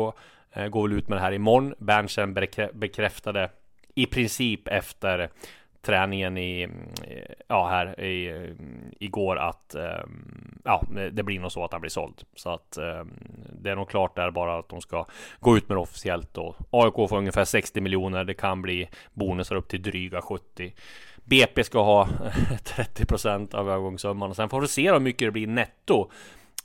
eh, 0.53 0.69
går 0.69 0.89
väl 0.89 0.99
ut 0.99 1.09
med 1.09 1.19
det 1.19 1.23
här 1.23 1.33
imorgon. 1.33 1.75
Berntsen 1.79 2.35
bekräftade 2.73 3.51
i 3.95 4.07
princip 4.07 4.69
efter 4.69 5.31
träningen 5.85 6.39
i, 6.39 6.69
ja, 7.49 7.69
här 7.69 8.01
i, 8.01 8.55
igår 9.01 9.37
att 9.37 9.75
ehm, 9.75 10.59
ja, 10.65 10.85
det 11.13 11.23
blir 11.23 11.41
nog 11.41 11.53
så 11.53 11.65
att 11.65 11.73
han 11.73 11.81
blir 11.81 11.91
såld. 11.91 12.23
Så 12.35 12.51
att 12.51 12.77
ehm, 12.77 13.13
det 13.63 13.71
är 13.71 13.77
nog 13.77 13.89
klart 13.89 14.17
där 14.17 14.31
bara 14.31 14.59
att 14.59 14.69
de 14.69 14.81
ska 14.81 15.07
gå 15.41 15.57
ut 15.57 15.69
med 15.69 15.77
det 15.77 15.81
officiellt 15.81 16.35
då. 16.35 16.55
AIK 16.71 16.95
får 16.95 17.17
ungefär 17.17 17.45
60 17.45 17.81
miljoner. 17.81 18.25
Det 18.25 18.35
kan 18.35 18.63
bli 18.63 18.89
bonusar 19.13 19.57
upp 19.57 19.69
till 19.69 19.83
dryga 19.83 20.23
70. 20.23 20.75
BP 21.25 21.65
ska 21.65 21.83
ha 21.83 22.09
30 22.65 23.07
procent 23.07 23.55
av 23.55 23.71
övergångssumman 23.71 24.31
och 24.31 24.37
sen 24.37 24.49
får 24.49 24.61
vi 24.61 24.69
se 24.69 24.93
hur 24.93 25.01
mycket 25.01 25.27
det 25.29 25.33
blir 25.33 25.47
netto. 25.47 26.11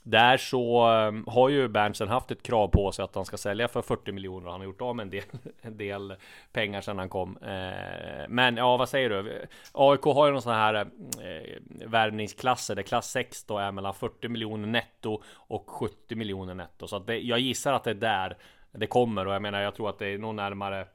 Där 0.02 0.36
så 0.36 0.86
ehm, 0.86 1.24
har 1.26 1.48
ju 1.48 1.68
Berntsen 1.68 2.08
haft 2.08 2.30
ett 2.30 2.42
krav 2.42 2.68
på 2.68 2.92
sig 2.92 3.02
att 3.02 3.14
han 3.14 3.24
ska 3.24 3.36
sälja 3.36 3.68
för 3.68 3.82
40 3.82 4.12
miljoner. 4.12 4.46
och 4.46 4.52
Han 4.52 4.60
har 4.60 4.66
gjort 4.66 4.80
av 4.80 4.96
med 4.96 5.02
en 5.04 5.10
del, 5.10 5.24
en 5.62 5.76
del 5.76 6.14
pengar 6.52 6.80
sedan 6.80 6.98
han 6.98 7.08
kom. 7.08 7.36
Eh, 7.36 8.28
men 8.28 8.56
ja, 8.56 8.76
vad 8.76 8.88
säger 8.88 9.10
du? 9.10 9.46
AIK 9.72 10.02
har 10.02 10.26
ju 10.26 10.32
någon 10.32 10.42
sån 10.42 10.54
här 10.54 10.74
eh, 10.74 11.86
värvningsklasser 11.86 12.74
där 12.74 12.82
klass 12.82 13.10
6 13.10 13.44
då 13.44 13.58
är 13.58 13.72
mellan 13.72 13.94
40 13.94 14.28
miljoner 14.28 14.68
netto 14.68 15.22
och 15.34 15.70
70 15.70 16.14
miljoner 16.14 16.54
netto. 16.54 16.86
Så 16.86 16.96
att 16.96 17.06
det, 17.06 17.18
jag 17.18 17.38
gissar 17.38 17.72
att 17.72 17.84
det 17.84 17.90
är 17.90 17.94
där 17.94 18.36
det 18.72 18.86
kommer 18.86 19.26
och 19.26 19.34
jag 19.34 19.42
menar, 19.42 19.60
jag 19.60 19.74
tror 19.74 19.88
att 19.88 19.98
det 19.98 20.06
är 20.06 20.18
nog 20.18 20.34
närmare 20.34 20.86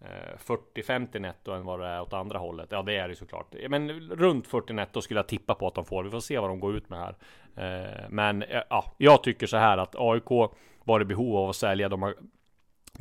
Eh, 0.00 0.36
40-50 0.38 1.18
netto 1.18 1.52
än 1.52 1.64
vad 1.64 1.80
det 1.80 1.86
är 1.86 2.02
åt 2.02 2.12
andra 2.12 2.38
hållet. 2.38 2.68
Ja, 2.70 2.82
det 2.82 2.96
är 2.96 3.08
det 3.08 3.16
såklart. 3.16 3.54
Men 3.68 3.90
runt 4.00 4.46
40 4.46 4.72
netto 4.72 5.02
skulle 5.02 5.18
jag 5.18 5.28
tippa 5.28 5.54
på 5.54 5.66
att 5.66 5.74
de 5.74 5.84
får. 5.84 6.04
Vi 6.04 6.10
får 6.10 6.20
se 6.20 6.38
vad 6.38 6.50
de 6.50 6.60
går 6.60 6.76
ut 6.76 6.88
med 6.88 6.98
här. 6.98 7.16
Eh, 7.56 8.08
men 8.08 8.42
eh, 8.42 8.62
ja, 8.70 8.94
jag 8.96 9.22
tycker 9.22 9.46
så 9.46 9.56
här 9.56 9.78
att 9.78 9.94
AIK 9.98 10.50
var 10.84 11.00
i 11.00 11.04
behov 11.04 11.36
av 11.36 11.48
att 11.50 11.56
sälja. 11.56 11.88
De 11.88 12.02
har 12.02 12.14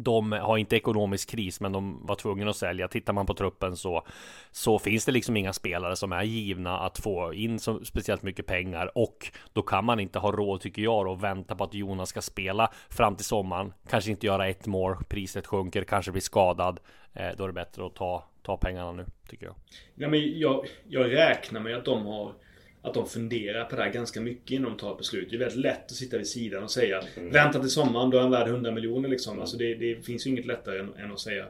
de 0.04 0.32
har 0.32 0.58
inte 0.58 0.76
ekonomisk 0.76 1.30
kris, 1.30 1.62
men 1.62 1.72
de 1.72 2.06
var 2.06 2.16
tvungna 2.16 2.50
att 2.50 2.56
sälja. 2.56 2.88
Tittar 2.88 3.14
man 3.14 3.26
på 3.26 3.34
truppen 3.34 3.76
så, 3.76 4.06
så 4.52 4.80
finns 4.80 5.06
det 5.06 5.12
liksom 5.12 5.38
inga 5.38 5.54
spelare 5.54 5.96
som 5.96 6.12
är 6.12 6.24
givna 6.24 6.80
att 6.80 7.00
få 7.00 7.34
in 7.34 7.60
så 7.60 7.86
speciellt 7.86 8.24
mycket 8.24 8.46
pengar 8.46 8.98
och 8.98 9.32
då 9.54 9.62
kan 9.62 9.86
man 9.86 10.00
inte 10.00 10.20
ha 10.20 10.32
råd, 10.32 10.62
tycker 10.62 10.82
jag, 10.82 11.08
att 11.08 11.22
vänta 11.22 11.56
på 11.56 11.64
att 11.64 11.74
Jonas 11.74 12.10
ska 12.10 12.22
spela 12.22 12.72
fram 12.90 13.16
till 13.16 13.26
sommaren. 13.26 13.74
Kanske 13.90 14.12
inte 14.12 14.26
göra 14.26 14.48
ett 14.48 14.68
mål, 14.68 14.96
priset 15.10 15.48
sjunker, 15.48 15.84
kanske 15.84 16.12
blir 16.12 16.22
skadad. 16.22 16.80
Eh, 17.14 17.30
då 17.38 17.44
är 17.44 17.48
det 17.48 17.54
bättre 17.54 17.86
att 17.86 17.96
ta, 17.96 18.24
ta 18.44 18.58
pengarna 18.58 18.92
nu, 18.92 19.06
tycker 19.30 19.46
jag. 19.46 19.56
Ja, 19.96 20.08
men 20.08 20.40
jag, 20.40 20.66
jag 20.88 21.12
räknar 21.12 21.60
med 21.60 21.76
att 21.76 21.86
de 21.86 22.06
har 22.06 22.34
att 22.82 22.94
de 22.94 23.08
funderar 23.08 23.66
på 23.66 23.76
det 23.76 23.84
här 23.84 23.92
ganska 23.92 24.22
mycket 24.22 24.52
innan 24.52 24.72
de 24.72 24.78
tar 24.78 24.92
ett 24.92 24.98
beslut. 24.98 25.30
Det 25.30 25.36
är 25.36 25.40
väldigt 25.40 25.60
lätt 25.60 25.86
att 25.86 25.92
sitta 25.92 26.18
vid 26.18 26.28
sidan 26.28 26.64
och 26.64 26.72
säga 26.72 27.04
mm. 27.18 27.32
Vänta 27.32 27.60
till 27.60 27.70
sommaren, 27.70 28.10
då 28.10 28.18
är 28.18 28.22
han 28.22 28.32
värd 28.32 28.48
100 28.48 28.72
miljoner 28.72 29.10
liksom. 29.10 29.32
Mm. 29.32 29.42
Alltså 29.42 29.58
det, 29.58 29.76
det, 29.76 30.06
finns 30.06 30.28
ju 30.28 30.30
inget 30.30 30.46
lättare 30.46 30.80
än, 30.80 30.94
än, 30.94 31.12
att 31.12 31.20
säga 31.20 31.46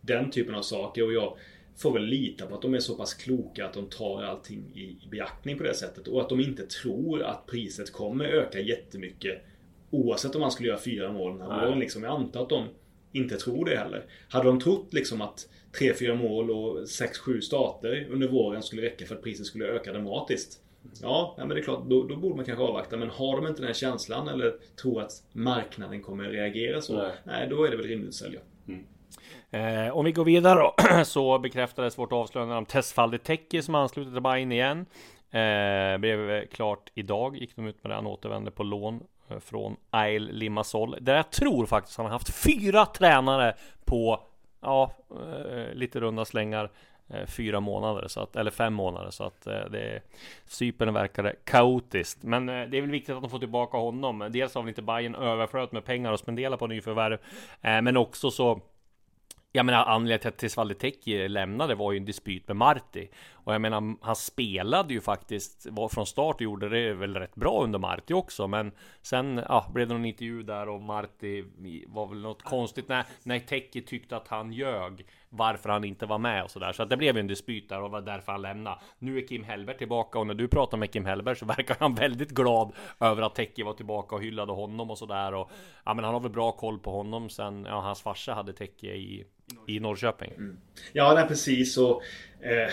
den 0.00 0.30
typen 0.30 0.54
av 0.54 0.62
saker. 0.62 1.04
Och 1.04 1.12
jag 1.12 1.36
får 1.76 1.92
väl 1.92 2.04
lita 2.04 2.46
på 2.46 2.54
att 2.54 2.62
de 2.62 2.74
är 2.74 2.78
så 2.78 2.94
pass 2.94 3.14
kloka 3.14 3.66
att 3.66 3.72
de 3.72 3.86
tar 3.86 4.22
allting 4.22 4.64
i, 4.74 4.80
i 4.80 5.08
beaktning 5.10 5.58
på 5.58 5.64
det 5.64 5.74
sättet. 5.74 6.08
Och 6.08 6.20
att 6.20 6.28
de 6.28 6.40
inte 6.40 6.66
tror 6.66 7.22
att 7.22 7.46
priset 7.46 7.92
kommer 7.92 8.24
öka 8.24 8.60
jättemycket. 8.60 9.42
Oavsett 9.90 10.34
om 10.34 10.40
man 10.40 10.50
skulle 10.50 10.68
göra 10.68 10.78
fyra 10.78 11.12
mål 11.12 11.38
den 11.38 11.50
här 11.50 11.66
våren. 11.66 11.78
Liksom. 11.78 12.02
Jag 12.02 12.12
antar 12.12 12.42
att 12.42 12.48
de 12.48 12.64
inte 13.12 13.36
tror 13.36 13.64
det 13.64 13.76
heller. 13.76 14.04
Hade 14.28 14.44
de 14.44 14.60
trott 14.60 14.92
liksom 14.92 15.20
att 15.20 15.48
3-4 15.72 16.14
mål 16.14 16.50
och 16.50 16.78
6-7 16.78 17.40
starter 17.40 18.06
under 18.10 18.28
våren 18.28 18.62
skulle 18.62 18.82
räcka 18.82 19.06
för 19.06 19.14
att 19.14 19.22
priset 19.22 19.46
skulle 19.46 19.64
öka 19.64 19.92
dramatiskt. 19.92 20.60
Ja, 21.02 21.34
ja 21.38 21.44
men 21.44 21.54
det 21.54 21.60
är 21.60 21.64
klart, 21.64 21.82
då, 21.84 22.02
då, 22.02 22.16
borde 22.16 22.36
man 22.36 22.44
kanske 22.44 22.64
avvakta. 22.64 22.96
Men 22.96 23.10
har 23.10 23.36
de 23.36 23.46
inte 23.46 23.62
den 23.62 23.74
känslan 23.74 24.28
eller 24.28 24.54
tror 24.82 25.02
att 25.02 25.12
marknaden 25.32 26.02
kommer 26.02 26.24
reagera 26.24 26.80
så, 26.80 26.96
nej, 26.96 27.12
nej 27.24 27.48
då 27.48 27.64
är 27.64 27.70
det 27.70 27.76
väl 27.76 27.86
rimligt 27.86 28.08
att 28.08 28.14
sälja. 28.14 28.40
Mm. 28.68 28.84
Eh, 29.50 29.96
om 29.96 30.04
vi 30.04 30.12
går 30.12 30.24
vidare 30.24 30.60
då, 30.60 30.74
så 31.04 31.38
bekräftades 31.38 31.98
vårt 31.98 32.12
avslöjande 32.12 32.54
om 32.54 32.66
Tesfalde 32.66 33.18
Teki 33.18 33.62
som 33.62 33.74
anslutit 33.74 34.14
till 34.14 34.22
Bayern 34.22 34.52
igen. 34.52 34.86
Eh, 35.30 35.98
blev 35.98 36.46
klart 36.46 36.90
idag, 36.94 37.36
gick 37.36 37.56
de 37.56 37.66
ut 37.66 37.82
med 37.84 37.90
det. 37.90 37.94
Han 37.94 38.06
återvände 38.06 38.50
på 38.50 38.62
lån 38.62 39.00
eh, 39.28 39.38
från 39.38 39.76
Ail 39.90 40.30
Limassol. 40.32 40.96
Där 41.00 41.16
jag 41.16 41.30
tror 41.30 41.66
faktiskt 41.66 41.96
han 41.96 42.06
har 42.06 42.12
haft 42.12 42.44
fyra 42.44 42.86
tränare 42.86 43.54
på, 43.84 44.20
ja, 44.60 44.92
eh, 45.10 45.74
lite 45.74 46.00
runda 46.00 46.24
slängar. 46.24 46.70
Eh, 47.14 47.26
fyra 47.26 47.60
månader, 47.60 48.08
så 48.08 48.20
att, 48.20 48.36
eller 48.36 48.50
fem 48.50 48.74
månader. 48.74 49.10
Så 49.10 49.24
att 49.24 49.46
eh, 49.46 49.64
det 49.70 50.00
Cypern 50.46 50.94
verkar 50.94 51.34
kaotiskt. 51.44 52.22
Men 52.22 52.48
eh, 52.48 52.68
det 52.68 52.76
är 52.76 52.80
väl 52.80 52.90
viktigt 52.90 53.14
att 53.14 53.22
de 53.22 53.30
får 53.30 53.38
tillbaka 53.38 53.76
honom. 53.76 54.28
Dels 54.30 54.54
har 54.54 54.62
väl 54.62 54.68
inte 54.68 54.82
Bayern 54.82 55.14
överflöd 55.14 55.72
med 55.72 55.84
pengar 55.84 56.12
att 56.12 56.20
spendera 56.20 56.56
på 56.56 56.66
nyförvärv. 56.66 57.18
Men 57.60 57.96
också 57.96 58.30
så 58.30 58.60
jag 59.52 59.66
menar 59.66 59.84
anledningen 59.84 60.20
till 60.20 60.28
att 60.28 60.38
Tesvaldeteki 60.38 61.28
lämnade 61.28 61.74
var 61.74 61.92
ju 61.92 61.98
en 61.98 62.04
dispyt 62.04 62.48
med 62.48 62.56
Marti. 62.56 63.08
Och 63.32 63.54
jag 63.54 63.60
menar 63.60 63.96
han 64.00 64.16
spelade 64.16 64.94
ju 64.94 65.00
faktiskt 65.00 65.66
var 65.70 65.88
från 65.88 66.06
start 66.06 66.36
och 66.36 66.42
gjorde 66.42 66.68
det 66.68 66.94
väl 66.94 67.14
rätt 67.14 67.34
bra 67.34 67.62
under 67.64 67.78
Marti 67.78 68.12
också. 68.12 68.48
Men 68.48 68.72
sen 69.02 69.40
ja, 69.48 69.70
blev 69.74 69.88
det 69.88 69.94
någon 69.94 70.04
intervju 70.04 70.42
där 70.42 70.68
och 70.68 70.80
Marti 70.80 71.44
var 71.86 72.06
väl 72.06 72.20
något 72.20 72.42
konstigt 72.42 72.88
när, 72.88 73.04
när 73.22 73.38
Teki 73.38 73.82
tyckte 73.82 74.16
att 74.16 74.28
han 74.28 74.52
ljög 74.52 75.06
varför 75.30 75.68
han 75.68 75.84
inte 75.84 76.06
var 76.06 76.18
med 76.18 76.44
och 76.44 76.50
sådär. 76.50 76.72
Så 76.72 76.82
att 76.82 76.90
det 76.90 76.96
blev 76.96 77.16
en 77.16 77.26
dispyt 77.26 77.68
där 77.68 77.82
och 77.82 77.90
var 77.90 78.00
därför 78.00 78.32
han 78.32 78.42
lämnade. 78.42 78.76
Nu 78.98 79.18
är 79.18 79.26
Kim 79.26 79.44
Hellberg 79.44 79.78
tillbaka 79.78 80.18
och 80.18 80.26
när 80.26 80.34
du 80.34 80.48
pratar 80.48 80.78
med 80.78 80.92
Kim 80.92 81.04
Hellberg 81.04 81.36
så 81.36 81.46
verkar 81.46 81.76
han 81.80 81.94
väldigt 82.00 82.30
glad 82.30 82.72
över 83.00 83.22
att 83.22 83.34
Teki 83.34 83.62
var 83.62 83.72
tillbaka 83.72 84.14
och 84.14 84.22
hyllade 84.22 84.52
honom 84.52 84.90
och 84.90 84.98
sådär. 84.98 85.34
Och 85.34 85.50
ja, 85.84 85.94
men 85.94 86.04
han 86.04 86.14
har 86.14 86.20
väl 86.20 86.30
bra 86.30 86.52
koll 86.52 86.78
på 86.78 86.90
honom 86.90 87.30
sen 87.30 87.64
ja, 87.64 87.80
hans 87.80 88.02
farsa 88.02 88.34
hade 88.34 88.52
Teki 88.52 88.86
i, 88.86 89.24
i 89.66 89.80
Norrköping. 89.80 90.32
Mm. 90.36 90.56
Ja, 90.92 91.14
nej, 91.14 91.28
precis. 91.28 91.78
Och, 91.78 92.02
eh, 92.40 92.70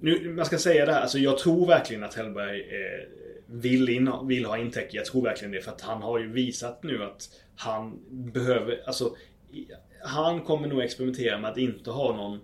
nu, 0.00 0.34
man 0.34 0.44
ska 0.44 0.58
säga 0.58 0.86
det 0.86 0.92
här, 0.92 1.00
alltså 1.00 1.18
jag 1.18 1.38
tror 1.38 1.66
verkligen 1.66 2.04
att 2.04 2.14
Hellberg 2.14 2.60
eh, 2.60 3.08
vill, 3.46 3.88
in, 3.88 4.12
vill 4.24 4.44
ha 4.44 4.58
in 4.58 4.72
Jag 4.90 5.04
tror 5.04 5.22
verkligen 5.22 5.52
det. 5.52 5.60
För 5.60 5.70
att 5.70 5.80
han 5.80 6.02
har 6.02 6.18
ju 6.18 6.32
visat 6.32 6.82
nu 6.82 7.04
att 7.04 7.28
han 7.56 7.98
behöver, 8.08 8.82
alltså 8.86 9.16
han 10.02 10.40
kommer 10.40 10.68
nog 10.68 10.82
experimentera 10.82 11.38
med 11.38 11.50
att 11.50 11.58
inte 11.58 11.90
ha 11.90 12.16
någon 12.16 12.40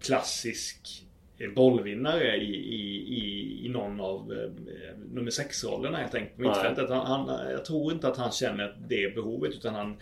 klassisk 0.00 1.04
eh, 1.38 1.50
bollvinnare 1.50 2.36
i, 2.36 2.54
i, 2.54 2.98
i, 3.14 3.66
i 3.66 3.68
någon 3.68 4.00
av 4.00 4.32
eh, 4.32 4.98
nummer 5.12 5.30
6-rollerna 5.30 5.98
helt 5.98 6.14
enkelt 6.14 6.36
på 6.36 6.42
mittfältet. 6.42 6.90
Han, 6.90 7.06
han, 7.06 7.50
jag 7.50 7.64
tror 7.64 7.92
inte 7.92 8.08
att 8.08 8.16
han 8.16 8.32
känner 8.32 8.76
det 8.88 9.14
behovet 9.14 9.54
utan 9.54 9.74
han 9.74 9.96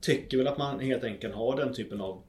tycker 0.00 0.38
väl 0.38 0.46
att 0.46 0.58
man 0.58 0.80
helt 0.80 1.04
enkelt 1.04 1.34
har 1.34 1.56
den 1.56 1.74
typen 1.74 2.00
av 2.00 2.22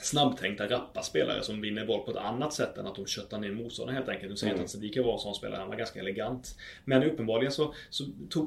snabbtänkta 0.00 0.66
rappa 0.66 1.02
spelare 1.02 1.42
som 1.42 1.60
vinner 1.60 1.86
boll 1.86 2.00
på 2.00 2.10
ett 2.10 2.16
annat 2.16 2.52
sätt 2.52 2.78
än 2.78 2.86
att 2.86 2.94
de 2.94 3.06
köttar 3.06 3.38
ner 3.38 3.50
motståndaren 3.50 3.96
helt 3.96 4.08
enkelt. 4.08 4.30
Nu 4.30 4.36
säger 4.36 4.52
mm. 4.52 4.60
inte 4.60 4.64
att 4.64 4.70
Sadiq 4.70 4.96
var 4.96 5.12
en 5.12 5.18
sån 5.18 5.34
spelare, 5.34 5.60
han 5.60 5.68
var 5.68 5.76
ganska 5.76 6.00
elegant. 6.00 6.56
Men 6.84 7.02
uppenbarligen 7.02 7.52
så, 7.52 7.74
så, 7.90 8.04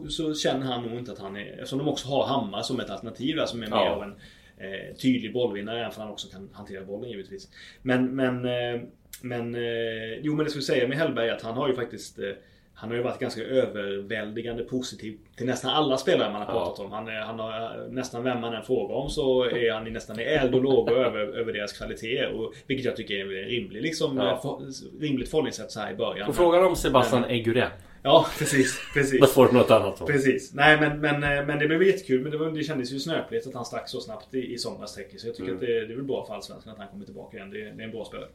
så, 0.09 0.33
känner 0.33 0.65
han 0.65 0.83
nog 0.83 0.99
inte 0.99 1.11
att 1.11 1.19
han 1.19 1.37
är, 1.37 1.51
eftersom 1.51 1.79
de 1.79 1.87
också 1.87 2.07
har 2.07 2.25
Hammar 2.25 2.61
som 2.61 2.79
ett 2.79 2.89
alternativ 2.89 3.35
där 3.35 3.45
som 3.45 3.63
är 3.63 3.67
mer 3.67 3.75
ja. 3.75 3.89
av 3.89 4.03
en 4.03 4.15
eh, 4.63 4.95
tydlig 4.95 5.33
bollvinnare, 5.33 5.79
även 5.79 5.91
för 5.91 6.01
han 6.01 6.11
också 6.11 6.27
kan 6.27 6.49
hantera 6.53 6.85
bollen 6.85 7.09
givetvis. 7.09 7.47
Men, 7.81 8.15
men, 8.15 8.45
eh, 8.45 8.81
men 9.21 9.55
eh, 9.55 10.19
jo 10.21 10.35
men 10.35 10.45
det 10.45 10.49
skulle 10.49 10.63
säga 10.63 10.87
med 10.87 10.97
Hellberg 10.97 11.29
att 11.29 11.41
han 11.41 11.53
har 11.53 11.67
ju 11.67 11.75
faktiskt 11.75 12.19
eh, 12.19 12.29
han 12.73 12.89
har 12.89 12.97
ju 12.97 13.03
varit 13.03 13.19
ganska 13.19 13.41
överväldigande 13.41 14.63
positiv 14.63 15.17
till 15.35 15.45
nästan 15.45 15.71
alla 15.71 15.97
spelare 15.97 16.31
man 16.31 16.41
har 16.41 16.53
pratat 16.53 16.75
ja. 16.77 16.85
om. 16.85 16.91
Han, 16.91 17.07
han 17.07 17.39
har 17.39 17.87
nästan 17.89 18.23
vem 18.23 18.41
man 18.41 18.53
än 18.53 18.63
frågar 18.63 18.95
om 18.95 19.09
så 19.09 19.43
är 19.43 19.71
han 19.73 19.93
nästan 19.93 20.19
i 20.19 20.23
eld 20.23 20.55
och 20.55 20.63
lågor 20.63 20.97
över, 21.05 21.19
över 21.19 21.53
deras 21.53 21.73
kvaliteter. 21.73 22.33
Och, 22.33 22.53
vilket 22.67 22.85
jag 22.85 22.95
tycker 22.95 23.15
är 23.15 23.45
rimligt, 23.45 23.83
liksom, 23.83 24.17
ja. 24.17 24.39
för, 24.41 25.01
rimligt 25.01 25.29
förhållningssätt 25.29 25.71
så 25.71 25.79
här 25.79 25.91
i 25.91 25.95
början. 25.95 26.29
Och 26.29 26.35
frågan 26.35 26.65
om 26.65 26.75
Sebastian 26.75 27.23
Eguren. 27.23 27.69
Ja, 28.03 28.27
precis. 28.39 28.79
precis. 28.93 29.21
Då 29.21 29.27
får 29.27 29.47
du 29.47 29.53
något 29.53 29.71
annat 29.71 29.97
då. 29.99 30.05
Precis. 30.05 30.53
Nej, 30.53 30.79
men, 30.79 30.99
men, 30.99 31.15
eh, 31.15 31.45
men 31.45 31.59
det 31.59 31.67
blev 31.67 31.83
jättekul. 31.83 32.21
Men 32.21 32.31
det, 32.31 32.37
var, 32.37 32.51
det 32.51 32.63
kändes 32.63 32.91
ju 32.91 32.99
snöpligt 32.99 33.47
att 33.47 33.53
han 33.53 33.65
stack 33.65 33.89
så 33.89 34.01
snabbt 34.01 34.33
i, 34.33 34.53
i 34.53 34.57
somras. 34.57 34.93
Så 34.93 35.27
jag 35.27 35.35
tycker 35.35 35.43
mm. 35.43 35.55
att 35.55 35.61
det, 35.61 35.85
det 35.85 35.93
är 35.93 35.95
väl 35.95 36.05
bra 36.05 36.25
för 36.25 36.33
Allsvenskan 36.33 36.73
att 36.73 36.79
han 36.79 36.87
kommer 36.87 37.05
tillbaka 37.05 37.37
igen. 37.37 37.49
Det, 37.49 37.57
det 37.57 37.83
är 37.83 37.85
en 37.85 37.91
bra 37.91 38.05
spelare. 38.05 38.29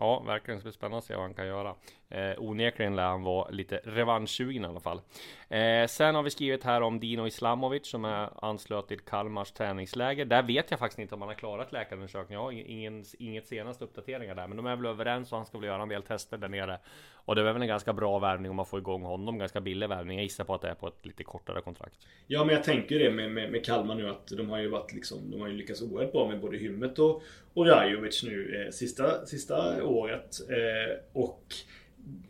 Ja, 0.00 0.22
verkligen. 0.26 0.58
Det 0.58 0.62
blir 0.62 0.72
spännande 0.72 0.98
att 0.98 1.04
se 1.04 1.14
vad 1.14 1.22
han 1.22 1.34
kan 1.34 1.46
göra. 1.46 1.74
Eh, 2.08 2.34
onekligen 2.38 2.96
lär 2.96 3.06
han 3.06 3.22
vara 3.22 3.50
lite 3.50 3.80
revanschsugen 3.84 4.64
i 4.64 4.66
alla 4.66 4.80
fall. 4.80 5.00
Eh, 5.48 5.86
sen 5.86 6.14
har 6.14 6.22
vi 6.22 6.30
skrivit 6.30 6.64
här 6.64 6.80
om 6.80 7.00
Dino 7.00 7.26
Islamovic 7.26 7.86
som 7.86 8.04
är 8.04 8.44
anslöt 8.44 8.88
till 8.88 9.00
Kalmars 9.00 9.52
träningsläger. 9.52 10.24
Där 10.24 10.42
vet 10.42 10.70
jag 10.70 10.78
faktiskt 10.78 10.98
inte 10.98 11.14
om 11.14 11.20
han 11.20 11.28
har 11.28 11.34
klarat 11.34 11.72
läkarundersökningen. 11.72 12.40
Jag 12.40 12.42
har 12.42 12.52
ingen, 12.52 13.04
inget 13.18 13.46
senaste 13.46 13.84
uppdateringar 13.84 14.34
där, 14.34 14.46
men 14.46 14.56
de 14.56 14.66
är 14.66 14.76
väl 14.76 14.86
överens 14.86 15.32
och 15.32 15.38
han 15.38 15.46
ska 15.46 15.58
väl 15.58 15.66
göra 15.66 15.82
en 15.82 15.88
del 15.88 16.02
tester 16.02 16.38
där 16.38 16.48
nere. 16.48 16.78
Och 17.24 17.34
det 17.34 17.40
är 17.40 17.52
väl 17.52 17.62
en 17.62 17.68
ganska 17.68 17.92
bra 17.92 18.18
värvning 18.18 18.50
om 18.50 18.56
man 18.56 18.66
får 18.66 18.78
igång 18.78 19.02
honom. 19.02 19.38
Ganska 19.38 19.60
billig 19.60 19.88
värvning. 19.88 20.18
Jag 20.18 20.22
gissar 20.22 20.44
på 20.44 20.54
att 20.54 20.62
det 20.62 20.68
är 20.68 20.74
på 20.74 20.88
ett 20.88 21.06
lite 21.06 21.24
kortare 21.24 21.60
kontrakt. 21.60 21.94
Ja, 22.26 22.44
men 22.44 22.54
jag 22.54 22.64
tänker 22.64 22.98
det 22.98 23.10
med, 23.10 23.30
med, 23.30 23.52
med 23.52 23.64
Kalmar 23.64 23.94
nu 23.94 24.08
att 24.08 24.26
de 24.26 24.50
har 24.50 24.58
ju 24.58 24.68
varit 24.68 24.92
liksom, 24.92 25.30
de 25.30 25.40
har 25.40 25.48
ju 25.48 25.54
lyckats 25.54 25.82
oerhört 25.82 26.12
bra 26.12 26.28
med 26.28 26.40
både 26.40 26.56
Hymmet 26.56 26.98
och, 26.98 27.22
och 27.54 27.66
Rajovic 27.66 28.22
nu 28.22 28.64
eh, 28.64 28.70
sista, 28.70 29.26
sista 29.26 29.82
året. 29.90 30.40
Eh, 30.50 30.96
och 31.12 31.54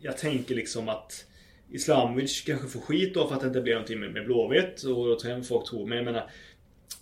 jag 0.01 0.17
tänker 0.17 0.55
liksom 0.55 0.89
att 0.89 1.25
Islamovic 1.71 2.41
kanske 2.41 2.67
får 2.67 2.79
skit 2.79 3.13
då 3.13 3.27
för 3.27 3.35
att 3.35 3.41
det 3.41 3.47
inte 3.47 3.61
blir 3.61 3.73
någonting 3.73 3.99
med, 3.99 4.13
med 4.13 4.25
Blåvitt 4.25 4.83
och 4.83 5.07
då 5.07 5.19
tror 5.19 5.41
folk 5.41 5.69
tror. 5.69 5.87
Men 5.87 5.97
jag 5.97 6.05
menar 6.05 6.29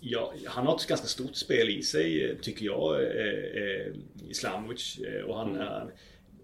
Ja, 0.02 0.34
han 0.46 0.66
har 0.66 0.76
ett 0.76 0.86
ganska 0.86 1.06
stort 1.06 1.36
spel 1.36 1.68
i 1.68 1.82
sig 1.82 2.36
tycker 2.42 2.66
jag, 2.66 3.02
eh, 3.02 3.92
Islamovic. 4.28 5.00
Och 5.26 5.36
han 5.36 5.48
mm. 5.48 5.60
är, 5.60 5.90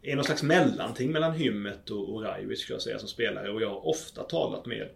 är 0.02 0.16
någon 0.16 0.24
slags 0.24 0.42
mellanting 0.42 1.12
mellan 1.12 1.32
Hymmet 1.32 1.90
och, 1.90 2.14
och 2.14 2.22
Rajovic 2.22 2.60
skulle 2.60 2.74
jag 2.74 2.82
säga 2.82 2.98
som 2.98 3.08
spelare. 3.08 3.50
Och 3.50 3.62
jag 3.62 3.68
har 3.68 3.86
ofta 3.86 4.22
talat 4.22 4.66
med, 4.66 4.88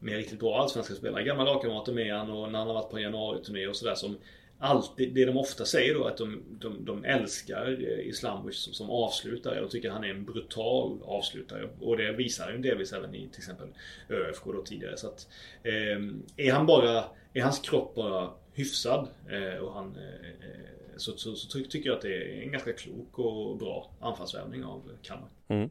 med 0.00 0.16
riktigt 0.16 0.40
bra 0.40 0.62
allsvenska 0.62 0.94
spelare. 0.94 1.22
Gamla 1.22 1.44
lagkamrater 1.44 1.92
med 1.92 2.14
han 2.14 2.30
och 2.30 2.52
när 2.52 2.58
han 2.58 2.68
har 2.68 2.74
varit 2.74 2.90
på 2.90 3.00
januari-turné 3.00 3.66
och 3.66 3.76
sådär 3.76 3.94
som 3.94 4.18
alltid, 4.58 5.14
det 5.14 5.24
de 5.24 5.36
ofta 5.36 5.64
säger 5.64 5.94
då 5.94 6.04
att 6.04 6.16
de, 6.16 6.42
de, 6.60 6.84
de 6.84 7.04
älskar 7.04 7.66
eh, 7.66 8.08
Islamovic 8.08 8.56
som, 8.56 8.72
som 8.72 8.90
avslutare 8.90 9.60
och 9.60 9.70
tycker 9.70 9.90
han 9.90 10.04
är 10.04 10.10
en 10.10 10.24
brutal 10.24 10.98
avslutare. 11.04 11.68
Och 11.80 11.96
det 11.96 12.12
visar 12.12 12.52
han 12.52 12.62
delvis 12.62 12.92
även 12.92 13.14
i 13.14 13.28
till 13.28 13.38
exempel 13.38 13.68
ÖFK 14.08 14.44
då 14.44 14.62
tidigare. 14.62 14.96
Så 14.96 15.06
att, 15.06 15.28
eh, 15.62 16.46
är 16.46 16.52
han 16.52 16.66
bara, 16.66 17.04
är 17.32 17.42
hans 17.42 17.58
kropp 17.58 17.94
bara 17.94 18.30
hyfsad 18.54 19.08
eh, 19.30 19.58
och 19.58 19.74
han 19.74 19.96
eh, 19.96 20.50
eh 20.50 20.76
så, 20.96 21.16
så, 21.16 21.34
så, 21.34 21.58
tycker 21.58 21.86
jag 21.86 21.96
att 21.96 22.02
det 22.02 22.14
är 22.14 22.42
en 22.42 22.52
ganska 22.52 22.72
klok 22.72 23.18
och 23.18 23.56
bra 23.56 23.90
anfallsvärvning 24.00 24.64
av 24.64 24.82
Kalmar. 25.02 25.28
Mm. 25.48 25.70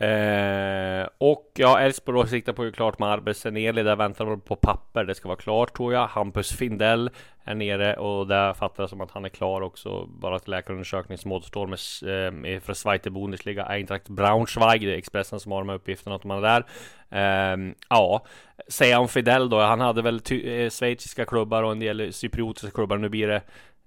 Eh, 0.00 1.08
och 1.18 1.52
ja, 1.54 1.80
Elfsborg 1.80 2.28
siktar 2.28 2.52
på 2.52 2.64
ju 2.64 2.72
klart 2.72 2.98
med 2.98 3.08
Arbetseneli. 3.08 3.82
Där 3.82 3.96
väntar 3.96 4.26
de 4.26 4.40
på 4.40 4.56
papper. 4.56 5.04
Det 5.04 5.14
ska 5.14 5.28
vara 5.28 5.38
klart 5.38 5.76
tror 5.76 5.92
jag. 5.92 6.06
Hampus 6.06 6.52
Findell 6.52 7.10
är 7.44 7.54
nere 7.54 7.96
och 7.96 8.26
där 8.26 8.54
fattar 8.54 8.82
jag 8.82 8.90
som 8.90 9.00
att 9.00 9.10
han 9.10 9.24
är 9.24 9.28
klar 9.28 9.60
också. 9.60 10.06
Bara 10.06 10.36
att 10.36 10.48
läkarundersökning 10.48 11.18
som 11.18 11.32
återstår 11.32 11.66
med 11.66 12.54
eh, 12.54 12.60
för 12.60 12.74
Zweite 12.74 13.10
Bundesliga 13.10 13.64
Eintracht 13.64 14.08
Braunschweig. 14.08 14.80
Det 14.80 14.94
är 14.94 14.98
Expressen 14.98 15.40
som 15.40 15.52
har 15.52 15.58
de 15.58 15.68
här 15.68 15.76
uppgifterna 15.76 16.16
att 16.16 16.24
man 16.24 16.44
är 16.44 16.48
där. 16.48 16.64
Eh, 17.10 17.74
ja, 17.88 18.24
säga 18.68 19.00
om 19.00 19.08
Fidel 19.08 19.50
då. 19.50 19.60
Han 19.60 19.80
hade 19.80 20.02
väl 20.02 20.20
eh, 20.30 20.70
schweiziska 20.70 21.24
klubbar 21.24 21.62
och 21.62 21.72
en 21.72 21.80
del 21.80 22.12
cypriotiska 22.12 22.70
klubbar. 22.70 22.96
Nu 22.96 23.08
blir 23.08 23.28
det 23.28 23.42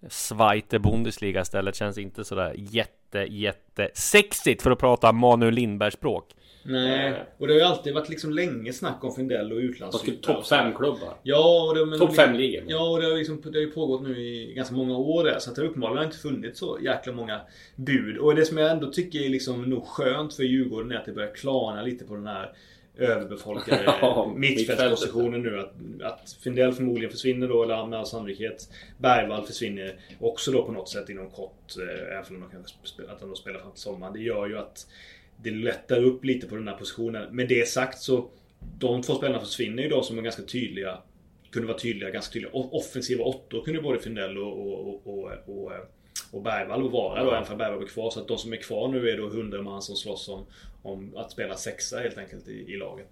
Zweite 0.09 0.79
Bundesliga 0.79 1.41
istället 1.41 1.75
känns 1.75 1.97
inte 1.97 2.23
sådär 2.23 2.53
jätte, 2.57 3.19
jätte 3.19 3.89
sexigt 3.93 4.61
för 4.61 4.71
att 4.71 4.79
prata 4.79 5.11
Manuel 5.11 5.53
Lindbergs 5.53 5.93
språk. 5.93 6.35
Nej, 6.63 7.23
och 7.37 7.47
det 7.47 7.53
har 7.53 7.59
ju 7.59 7.65
alltid 7.65 7.93
varit 7.93 8.09
liksom 8.09 8.31
länge 8.31 8.73
snack 8.73 9.03
om 9.03 9.15
Findell 9.15 9.51
och 9.51 9.57
utlandsflyttar. 9.57 10.33
Topp 10.33 10.47
5 10.47 10.75
klubbar. 10.75 11.17
Ja, 11.23 11.73
Topp 11.99 12.15
5 12.15 12.35
ligor. 12.35 12.63
Ja, 12.67 12.89
och 12.89 13.01
det 13.01 13.07
har, 13.07 13.17
liksom, 13.17 13.41
det 13.41 13.57
har 13.57 13.61
ju 13.61 13.71
pågått 13.71 14.01
nu 14.01 14.19
i 14.19 14.53
ganska 14.53 14.75
många 14.75 14.97
år 14.97 15.23
där. 15.23 15.39
Så 15.39 15.49
att 15.49 15.55
det 15.55 15.61
uppenbarligen 15.61 16.05
inte 16.05 16.17
funnits 16.17 16.59
så 16.59 16.77
jäkla 16.81 17.13
många 17.13 17.41
bud. 17.75 18.17
Och 18.17 18.35
det 18.35 18.45
som 18.45 18.57
jag 18.57 18.71
ändå 18.71 18.91
tycker 18.91 19.19
är 19.19 19.29
liksom 19.29 19.69
nog 19.69 19.87
skönt 19.87 20.33
för 20.33 20.43
Djurgården 20.43 20.91
är 20.91 20.95
att 20.95 21.05
det 21.05 21.11
börjar 21.11 21.35
klarna 21.35 21.81
lite 21.81 22.05
på 22.05 22.15
den 22.15 22.27
här 22.27 22.53
överbefolkade 22.97 23.83
ja, 24.01 24.33
mittfältspositionen 24.35 25.41
nu. 25.41 25.59
Att, 25.59 25.73
att 26.01 26.37
Findell 26.43 26.73
förmodligen 26.73 27.11
försvinner 27.11 27.47
då, 27.47 27.63
eller 27.63 27.85
med 27.85 27.99
all 27.99 28.05
sannolikhet. 28.05 28.69
Bergvall 28.97 29.45
försvinner 29.45 29.99
också 30.19 30.51
då 30.51 30.65
på 30.65 30.71
något 30.71 30.89
sätt 30.89 31.09
inom 31.09 31.29
kort. 31.29 31.77
Eh, 31.77 32.17
även 32.17 32.35
om 32.35 32.41
de 32.41 32.49
kan 32.49 32.63
spela, 32.83 33.11
att 33.11 33.19
de 33.19 33.29
då 33.29 33.35
spelar 33.35 33.59
fram 33.59 33.71
till 33.71 33.81
sommaren. 33.81 34.13
Det 34.13 34.19
gör 34.19 34.47
ju 34.47 34.57
att 34.57 34.87
det 35.43 35.51
lättar 35.51 36.03
upp 36.03 36.25
lite 36.25 36.47
på 36.47 36.55
den 36.55 36.67
här 36.67 36.77
positionen. 36.77 37.35
Med 37.35 37.47
det 37.47 37.67
sagt 37.67 37.99
så 37.99 38.29
de 38.79 39.01
två 39.01 39.15
spelarna 39.15 39.39
försvinner 39.39 39.83
ju 39.83 39.89
de 39.89 40.03
som 40.03 40.17
är 40.17 40.21
ganska 40.21 40.43
tydliga. 40.43 40.97
Kunde 41.51 41.67
vara 41.67 41.77
tydliga, 41.77 42.09
ganska 42.09 42.33
tydliga. 42.33 42.51
Offensiva 42.53 43.23
åttor 43.23 43.65
kunde 43.65 43.81
både 43.81 43.99
Findell 43.99 44.37
och, 44.37 44.59
och, 44.59 45.07
och, 45.07 45.31
och, 45.45 45.71
och 46.31 46.41
Bergvall 46.41 46.91
vara 46.91 47.23
då, 47.23 47.31
även 47.31 47.51
om 47.51 47.57
Bergvall 47.57 47.83
är 47.83 47.87
kvar. 47.87 48.09
Så 48.09 48.19
att 48.19 48.27
de 48.27 48.37
som 48.37 48.53
är 48.53 48.57
kvar 48.57 48.87
nu 48.87 49.09
är 49.09 49.17
då 49.17 49.27
100 49.27 49.61
man 49.61 49.81
som 49.81 49.95
slåss 49.95 50.29
om, 50.29 50.45
om 50.83 51.17
att 51.17 51.31
spela 51.31 51.55
sexa 51.55 51.99
helt 51.99 52.17
enkelt 52.17 52.47
i, 52.47 52.73
i 52.73 52.77
laget. 52.77 53.07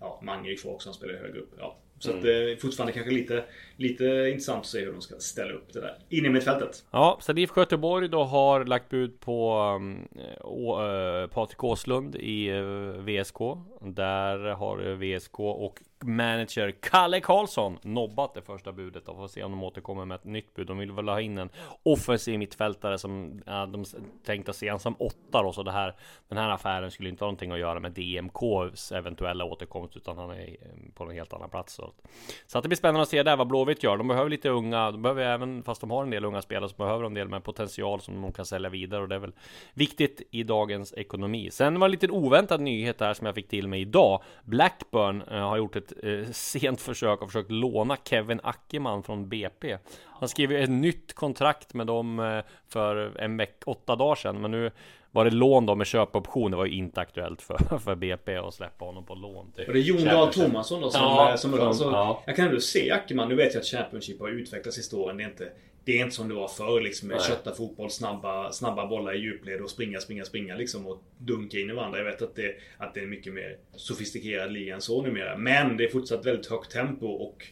Ja, 0.00 0.20
Mange 0.22 0.52
är 0.52 0.56
kvar 0.56 0.72
också, 0.72 0.88
han 0.88 0.94
spelar 0.94 1.14
högre 1.14 1.38
upp. 1.38 1.52
Ja. 1.58 1.76
Så 2.02 2.10
mm. 2.10 2.18
att 2.18 2.24
det 2.24 2.52
är 2.52 2.56
fortfarande 2.56 2.92
kanske 2.92 3.12
lite, 3.12 3.44
lite 3.76 4.04
intressant 4.04 4.60
att 4.60 4.66
se 4.66 4.80
hur 4.80 4.92
de 4.92 5.00
ska 5.00 5.18
ställa 5.18 5.52
upp 5.52 5.72
det 5.72 5.80
där 5.80 5.98
inne 6.08 6.28
i 6.28 6.30
mittfältet. 6.30 6.84
Ja, 6.90 7.18
IFK 7.36 7.60
Göteborg 7.60 8.08
då 8.08 8.24
har 8.24 8.64
lagt 8.64 8.88
bud 8.88 9.20
på 9.20 9.60
um, 9.76 10.08
uh, 10.70 11.26
Patrik 11.26 11.64
Åslund 11.64 12.16
i 12.16 12.50
uh, 12.50 12.90
VSK. 12.90 13.38
Där 13.80 14.38
har 14.38 14.94
VSK 14.94 15.40
och 15.40 15.78
manager 16.04 16.70
Kalle 16.80 17.20
Karlsson 17.20 17.78
nobbat 17.82 18.34
det 18.34 18.42
första 18.42 18.72
budet 18.72 19.08
och 19.08 19.16
får 19.16 19.28
se 19.28 19.42
om 19.42 19.50
de 19.50 19.62
återkommer 19.62 20.04
med 20.04 20.14
ett 20.14 20.24
nytt 20.24 20.54
bud. 20.54 20.66
De 20.66 20.78
vill 20.78 20.92
väl 20.92 21.08
ha 21.08 21.20
in 21.20 21.38
en 21.38 21.50
offensiv 21.82 22.38
mittfältare 22.38 22.98
som 22.98 23.42
ja, 23.46 23.66
de 23.66 23.84
tänkte 24.24 24.52
se 24.52 24.68
han 24.68 24.78
som 24.78 24.96
åtta 24.98 25.42
då, 25.42 25.52
så 25.52 25.62
det 25.62 25.72
här 25.72 25.96
den 26.28 26.38
här 26.38 26.50
affären 26.50 26.90
skulle 26.90 27.08
inte 27.08 27.24
ha 27.24 27.26
någonting 27.26 27.52
att 27.52 27.58
göra 27.58 27.80
med 27.80 27.92
DMKs 27.92 28.92
eventuella 28.92 29.44
återkomst 29.44 29.96
utan 29.96 30.18
han 30.18 30.30
är 30.30 30.48
eh, 30.48 30.92
på 30.94 31.04
en 31.04 31.10
helt 31.10 31.32
annan 31.32 31.50
plats. 31.50 31.74
Så, 31.74 31.92
så 32.46 32.58
att 32.58 32.62
det 32.64 32.68
blir 32.68 32.76
spännande 32.76 33.02
att 33.02 33.08
se 33.08 33.22
där 33.22 33.36
vad 33.36 33.46
Blåvitt 33.46 33.82
gör. 33.82 33.96
De 33.96 34.08
behöver 34.08 34.30
lite 34.30 34.48
unga, 34.48 34.90
de 34.90 35.02
behöver 35.02 35.22
även 35.22 35.62
fast 35.62 35.80
de 35.80 35.90
har 35.90 36.02
en 36.02 36.10
del 36.10 36.24
unga 36.24 36.42
spelare 36.42 36.68
så 36.68 36.76
behöver 36.76 37.02
de 37.02 37.06
en 37.06 37.14
del 37.14 37.28
med 37.28 37.44
potential 37.44 38.00
som 38.00 38.22
de 38.22 38.32
kan 38.32 38.46
sälja 38.46 38.70
vidare 38.70 39.02
och 39.02 39.08
det 39.08 39.14
är 39.14 39.18
väl 39.18 39.34
viktigt 39.74 40.22
i 40.30 40.42
dagens 40.42 40.94
ekonomi. 40.94 41.50
Sen 41.50 41.80
var 41.80 41.88
det 41.88 41.92
lite 41.92 42.08
oväntad 42.08 42.60
nyhet 42.60 43.00
här 43.00 43.14
som 43.14 43.26
jag 43.26 43.34
fick 43.34 43.48
till 43.48 43.68
mig 43.68 43.80
idag. 43.80 44.22
Blackburn 44.44 45.22
eh, 45.22 45.48
har 45.48 45.56
gjort 45.56 45.76
ett 45.76 45.91
eh, 46.02 46.30
sent 46.32 46.80
försök 46.80 47.22
och 47.22 47.28
försökt 47.28 47.50
låna 47.50 47.96
Kevin 48.04 48.40
Ackerman 48.42 49.02
från 49.02 49.28
BP. 49.28 49.78
Han 50.04 50.28
skrev 50.28 50.52
ett 50.52 50.70
nytt 50.70 51.14
kontrakt 51.14 51.74
med 51.74 51.86
dem 51.86 52.20
eh, 52.20 52.44
för 52.68 53.20
en 53.20 53.36
vecka, 53.36 53.70
åtta 53.70 53.96
dagar 53.96 54.14
sedan, 54.14 54.40
men 54.40 54.50
nu 54.50 54.70
var 55.10 55.24
det 55.24 55.30
lån 55.30 55.66
då 55.66 55.74
med 55.74 55.86
köpoption. 55.86 56.50
Det 56.50 56.56
var 56.56 56.66
ju 56.66 56.72
inte 56.72 57.00
aktuellt 57.00 57.42
för, 57.42 57.78
för 57.84 57.94
BP 57.94 58.36
att 58.36 58.54
släppa 58.54 58.84
honom 58.84 59.04
på 59.04 59.14
lån. 59.14 59.52
Till 59.52 59.66
och 59.66 59.72
det 59.72 59.78
är 59.78 59.82
Jon 59.82 60.04
Dahl 60.04 60.32
Tomasson 60.32 60.80
då 60.80 60.90
som, 60.90 61.00
ja, 61.00 61.36
som, 61.36 61.50
som, 61.50 61.74
som 61.74 61.92
ja. 61.92 62.22
Jag 62.26 62.36
kan 62.36 62.46
ändå 62.46 62.60
se 62.60 62.90
Ackerman. 62.90 63.28
Nu 63.28 63.34
vet 63.34 63.54
jag 63.54 63.60
att 63.60 63.66
Championship 63.66 64.20
har 64.20 64.28
utvecklats 64.28 64.92
i 64.92 64.96
åren. 64.96 65.16
Det 65.16 65.22
är 65.22 65.28
inte 65.28 65.48
det 65.84 65.98
är 65.98 66.04
inte 66.04 66.14
som 66.14 66.28
det 66.28 66.34
var 66.34 66.48
förr 66.48 66.80
liksom 66.80 67.08
med 67.08 67.22
kötta 67.22 67.54
fotboll, 67.54 67.90
snabba, 67.90 68.52
snabba 68.52 68.86
bollar 68.86 69.14
i 69.14 69.18
djupled 69.18 69.60
och 69.60 69.70
springa, 69.70 70.00
springa, 70.00 70.24
springa 70.24 70.56
liksom 70.56 70.86
och 70.86 71.02
dunka 71.18 71.58
in 71.58 71.70
i 71.70 71.72
varandra. 71.72 71.98
Jag 71.98 72.04
vet 72.04 72.22
att 72.22 72.36
det, 72.36 72.56
att 72.78 72.94
det 72.94 73.00
är 73.00 73.06
mycket 73.06 73.34
mer 73.34 73.58
sofistikerad 73.76 74.52
liga 74.52 74.74
än 74.74 74.80
så 74.80 75.02
numera. 75.02 75.36
Men 75.36 75.76
det 75.76 75.84
är 75.84 75.88
fortsatt 75.88 76.26
väldigt 76.26 76.46
högt 76.46 76.72
tempo 76.72 77.06
och 77.06 77.46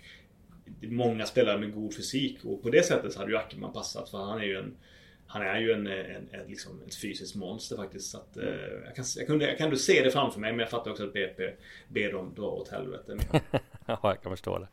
många 0.83 1.27
spelare 1.27 1.59
med 1.59 1.75
god 1.75 1.97
fysik. 1.97 2.45
Och 2.45 2.63
på 2.63 2.71
det 2.71 2.83
sättet 2.83 3.17
hade 3.17 3.31
ju 3.31 3.37
Ackerman 3.37 3.73
passat 3.73 4.11
för 4.11 4.19
han 4.19 4.41
är 4.41 4.45
ju 4.45 4.57
en 4.57 4.77
han 5.33 5.43
är 5.43 5.61
ju 5.61 5.73
en, 5.73 5.87
en, 5.87 6.29
en, 6.31 6.47
liksom 6.49 6.83
ett 6.87 6.95
fysiskt 6.95 7.35
monster 7.35 7.77
faktiskt. 7.77 8.11
Så 8.11 8.19
att, 8.19 8.37
eh, 8.37 8.45
jag, 8.85 8.97
kan, 8.97 9.05
jag, 9.17 9.27
kunde, 9.27 9.47
jag 9.47 9.59
kan 9.59 9.77
se 9.77 10.05
det 10.05 10.11
framför 10.11 10.41
mig 10.41 10.53
men 10.53 10.61
jag 10.61 10.71
fattar 10.71 10.91
också 10.91 11.05
att 11.05 11.13
BP 11.13 11.53
ber 11.89 12.13
dem 12.13 12.35
dra 12.37 12.47
åt 12.47 12.69
helvete. 12.69 13.19
ja, 13.87 13.99
jag 14.03 14.23
kan 14.23 14.33
förstå 14.33 14.59
det. 14.59 14.69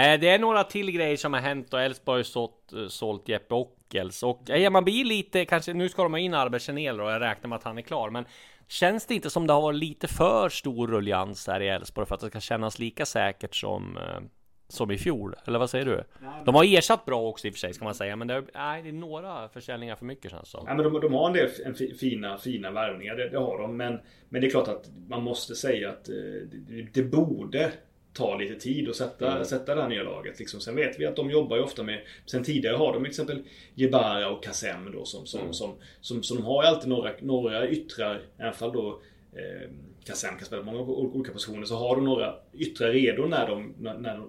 Eh, 0.00 0.20
det 0.20 0.28
är 0.28 0.38
några 0.38 0.64
till 0.64 0.90
grejer 0.90 1.16
som 1.16 1.32
har 1.32 1.40
hänt 1.40 1.74
och 1.74 1.80
Elfsborg 1.80 2.24
sålt, 2.24 2.72
eh, 2.72 2.88
sålt 2.88 3.28
Jeppe 3.28 3.54
Ockels. 3.54 4.22
Och 4.22 4.42
ja, 4.46 4.70
man 4.70 4.84
blir 4.84 5.04
lite, 5.04 5.44
kanske, 5.44 5.72
nu 5.72 5.88
ska 5.88 6.02
de 6.02 6.12
ha 6.12 6.18
in 6.18 6.34
Arber 6.34 6.58
Chanel 6.58 7.00
och 7.00 7.10
jag 7.10 7.20
räknar 7.20 7.48
med 7.48 7.56
att 7.56 7.64
han 7.64 7.78
är 7.78 7.82
klar. 7.82 8.10
Men 8.10 8.24
känns 8.68 9.06
det 9.06 9.14
inte 9.14 9.30
som 9.30 9.46
det 9.46 9.52
har 9.52 9.62
varit 9.62 9.78
lite 9.78 10.08
för 10.08 10.48
stor 10.48 10.88
ruljans 10.88 11.46
här 11.46 11.60
i 11.60 11.68
Elfsborg 11.68 12.06
för 12.06 12.14
att 12.14 12.20
det 12.20 12.30
ska 12.30 12.40
kännas 12.40 12.78
lika 12.78 13.06
säkert 13.06 13.54
som 13.54 13.96
eh, 13.96 14.20
som 14.68 14.90
i 14.90 14.98
fjol, 14.98 15.34
eller 15.44 15.58
vad 15.58 15.70
säger 15.70 15.84
du? 15.84 16.04
De 16.44 16.54
har 16.54 16.76
ersatt 16.78 17.04
bra 17.04 17.22
också 17.22 17.46
i 17.46 17.50
och 17.50 17.54
för 17.54 17.58
sig 17.58 17.74
ska 17.74 17.84
man 17.84 17.94
säga 17.94 18.16
Men 18.16 18.28
det 18.28 18.34
är, 18.34 18.44
nej, 18.54 18.82
det 18.82 18.88
är 18.88 18.92
några 18.92 19.48
försäljningar 19.48 19.96
för 19.96 20.04
mycket 20.04 20.30
känns 20.30 20.42
det 20.42 20.48
som 20.48 20.64
ja, 20.66 20.74
men 20.74 20.84
de, 20.84 21.00
de 21.00 21.14
har 21.14 21.26
en 21.26 21.32
del 21.32 21.94
fina, 21.94 22.38
fina 22.38 22.70
värvningar 22.70 23.14
det, 23.16 23.28
det, 23.28 23.38
har 23.38 23.58
de 23.58 23.76
men, 23.76 24.00
men 24.28 24.40
det 24.40 24.46
är 24.46 24.50
klart 24.50 24.68
att 24.68 24.90
man 25.08 25.22
måste 25.22 25.54
säga 25.54 25.90
att 25.90 26.08
eh, 26.08 26.14
det, 26.52 26.82
det 26.92 27.02
borde 27.02 27.72
ta 28.16 28.36
lite 28.36 28.54
tid 28.54 28.88
att 28.88 28.96
sätta, 28.96 29.32
mm. 29.32 29.44
sätta 29.44 29.74
det 29.74 29.82
här 29.82 29.88
nya 29.88 30.02
laget. 30.02 30.38
Liksom. 30.38 30.60
Sen 30.60 30.76
vet 30.76 31.00
vi 31.00 31.06
att 31.06 31.16
de 31.16 31.30
jobbar 31.30 31.56
ju 31.56 31.62
ofta 31.62 31.82
med... 31.82 32.00
Sen 32.26 32.44
tidigare 32.44 32.76
har 32.76 32.92
de 32.92 33.02
till 33.02 33.10
exempel 33.10 33.42
Jebara 33.74 34.30
och 34.30 34.44
Kassem 34.44 34.92
då 34.92 35.04
som, 35.04 35.26
som, 35.26 35.40
mm. 35.40 35.52
som, 35.52 35.74
som, 36.00 36.22
som, 36.22 36.36
de 36.36 36.42
har 36.44 36.62
ju 36.62 36.68
alltid 36.68 36.88
några, 36.88 37.10
några 37.20 37.68
yttrar, 37.68 38.22
alla 38.38 38.52
fall 38.52 38.72
då 38.72 39.00
eh, 39.32 39.70
Kassem 40.04 40.36
kan 40.36 40.46
spela 40.46 40.62
på 40.62 40.72
många 40.72 40.80
olika 40.80 41.32
positioner, 41.32 41.64
så 41.64 41.76
har 41.76 41.96
de 41.96 42.04
några 42.04 42.34
yttrar 42.54 42.88
redo 42.88 43.26
när 43.26 43.48
de, 43.48 43.74
när, 43.78 43.94
när 43.94 44.22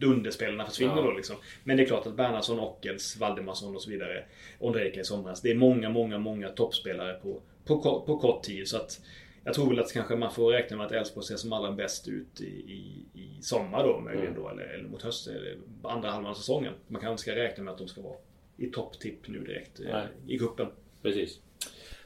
dunderspelarna 0.00 0.66
försvinner 0.66 0.96
ja. 0.96 1.02
då 1.02 1.12
liksom. 1.12 1.36
Men 1.64 1.76
det 1.76 1.82
är 1.82 1.86
klart 1.86 2.06
att 2.06 2.16
Bernhardsson, 2.16 2.60
Ockels, 2.60 3.16
Valdemarsson 3.16 3.76
och 3.76 3.82
så 3.82 3.90
vidare. 3.90 4.24
Ondrejka 4.58 5.00
i 5.00 5.04
somras. 5.04 5.40
Det 5.40 5.50
är 5.50 5.54
många, 5.54 5.90
många, 5.90 6.18
många 6.18 6.48
toppspelare 6.48 7.14
på, 7.14 7.40
på, 7.64 8.02
på 8.06 8.18
kort 8.18 8.42
tid. 8.42 8.68
Så 8.68 8.76
att 8.76 9.00
jag 9.44 9.54
tror 9.54 9.68
väl 9.68 9.78
att 9.78 9.92
kanske 9.92 10.16
man 10.16 10.32
får 10.32 10.52
räkna 10.52 10.76
med 10.76 10.86
att 10.86 10.92
Elfsborg 10.92 11.26
ser 11.26 11.36
som 11.36 11.52
allra 11.52 11.72
bäst 11.72 12.08
ut 12.08 12.40
i, 12.40 12.44
i, 12.44 13.04
i 13.14 13.42
sommar 13.42 13.82
då 13.84 14.00
möjligen 14.00 14.32
mm. 14.32 14.42
då. 14.42 14.48
Eller, 14.48 14.62
eller 14.62 14.88
mot 14.88 15.02
hösten, 15.02 15.36
eller 15.36 15.56
andra 15.82 16.10
halvan 16.10 16.30
av 16.30 16.34
säsongen. 16.34 16.72
Man 16.88 17.00
kanske 17.00 17.22
ska 17.22 17.36
räkna 17.36 17.64
med 17.64 17.72
att 17.72 17.78
de 17.78 17.88
ska 17.88 18.00
vara 18.00 18.16
i 18.56 18.66
topptipp 18.66 19.28
nu 19.28 19.40
direkt 19.40 19.80
eh, 19.80 20.00
i 20.26 20.38
kuppen. 20.38 20.66
Precis. 21.02 21.40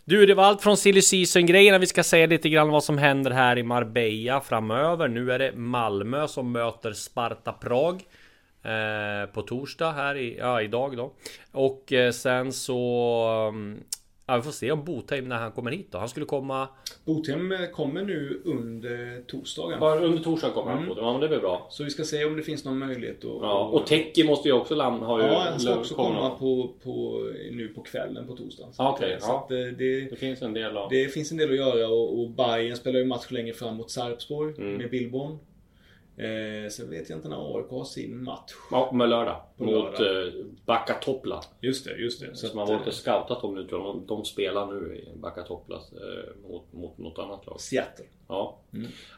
Du, 0.05 0.27
det 0.27 0.35
var 0.35 0.44
allt 0.44 0.62
från 0.62 0.77
silly 0.77 1.03
season 1.03 1.47
grejerna. 1.47 1.79
Vi 1.79 1.87
ska 1.87 2.03
säga 2.03 2.27
lite 2.27 2.49
grann 2.49 2.68
vad 2.68 2.85
som 2.85 2.99
händer 2.99 3.31
här 3.31 3.59
i 3.59 3.62
Marbella 3.62 4.40
framöver. 4.40 5.09
Nu 5.09 5.33
är 5.33 5.38
det 5.38 5.53
Malmö 5.57 6.29
som 6.29 6.53
möter 6.53 6.92
Sparta 6.92 7.53
Prag. 7.53 8.03
Eh, 8.62 9.31
på 9.33 9.42
torsdag 9.42 9.92
här 9.92 10.14
i, 10.16 10.37
ja 10.38 10.62
idag 10.62 10.97
då. 10.97 11.12
Och 11.53 11.92
eh, 11.92 12.12
sen 12.12 12.53
så 12.53 13.49
um, 13.49 13.85
Ja, 14.27 14.37
vi 14.37 14.43
får 14.43 14.51
se 14.51 14.73
om 14.73 14.85
Botheim 14.85 15.29
när 15.29 15.37
han 15.37 15.53
kommer 15.53 15.71
hit 15.71 15.89
då. 15.91 15.99
Han 15.99 16.09
skulle 16.09 16.27
komma... 16.27 16.69
Botheim 17.05 17.53
kommer 17.73 18.03
nu 18.03 18.43
under 18.45 19.23
torsdagen. 19.27 19.81
Bara 19.81 20.01
under 20.01 20.23
torsdag 20.23 20.51
kommer 20.51 20.71
han 20.71 20.79
Mm. 20.83 20.89
på 20.89 20.95
det. 20.95 21.01
Ja, 21.07 21.13
men 21.13 21.21
det 21.21 21.29
blir 21.29 21.39
bra. 21.41 21.67
Så 21.71 21.85
vi 21.85 21.91
ska 21.91 22.05
se 22.05 22.25
om 22.25 22.37
det 22.37 22.43
finns 22.43 22.65
någon 22.65 22.79
möjlighet 22.79 23.17
att... 23.17 23.25
Ja, 23.25 23.65
och 23.73 23.87
Teki 23.87 24.25
måste 24.25 24.49
ju 24.49 24.55
också 24.55 24.75
landa. 24.75 25.07
Har 25.07 25.21
ju 25.21 25.27
Ja, 25.27 25.47
han 25.51 25.61
ska 25.61 25.75
också 25.77 25.95
komma 25.95 26.29
då. 26.29 26.37
på, 26.39 26.73
på, 26.85 27.21
nu 27.53 27.69
på 27.69 27.81
kvällen 27.83 28.27
på 28.27 28.37
torsdagen. 28.37 28.73
Så 28.73 28.83
Ja, 28.83 28.89
att, 28.89 28.95
okej, 29.01 29.17
så 29.21 29.27
ja. 29.49 29.57
eh, 29.57 29.67
det, 29.79 30.01
Det 30.11 30.17
finns 30.17 30.43
en 30.43 30.53
del 30.55 30.77
av... 30.77 30.89
det 30.91 31.09
finns 31.09 31.31
en 31.31 31.37
del 31.39 31.51
att 31.51 31.57
göra 31.57 31.89
och, 31.89 32.21
och 32.21 32.31
Bayern 32.31 32.77
spelar 32.77 32.99
ju 32.99 33.05
match 33.07 33.31
längre 33.31 33.55
fram 33.55 33.77
mot 33.77 33.91
Sarpsborg 33.91 34.55
Mm. 34.59 34.75
med 34.77 34.91
Billborn. 34.91 35.39
Eh, 36.16 36.70
sen 36.70 36.90
vet 36.90 37.09
jag 37.11 37.18
inte 37.18 37.29
när 37.29 37.57
AIK 37.59 37.70
har 37.70 37.85
sin 37.85 38.24
match. 38.24 38.53
Ja, 38.70 38.90
med 38.92 39.09
lördag. 39.09 39.37
På 39.59 39.64
mot 39.64 39.98
lördag. 40.00 40.27
eh, 40.27 40.33
Backa 40.66 40.94
Toppla. 40.94 41.40
Just 41.61 41.85
det, 41.85 41.96
just 41.96 42.20
det. 42.20 42.37
Så 42.37 42.46
att, 42.46 42.53
har 42.55 42.66
varit 42.66 42.81
eh, 42.81 42.87
och 42.87 42.94
scoutat 42.94 43.42
dem 43.42 43.55
nu 43.55 43.64
tror 43.66 43.81
jag. 43.87 43.94
De, 43.94 44.07
de 44.07 44.24
spelar 44.24 44.66
nu 44.66 44.96
i 44.96 45.18
Backa 45.18 45.42
Toppla 45.42 45.77
eh, 45.77 46.50
mot, 46.50 46.72
mot 46.72 46.98
något 46.98 47.18
annat 47.18 47.46
lag. 47.46 47.61
Seattle. 47.61 48.05
Ja. 48.29 48.59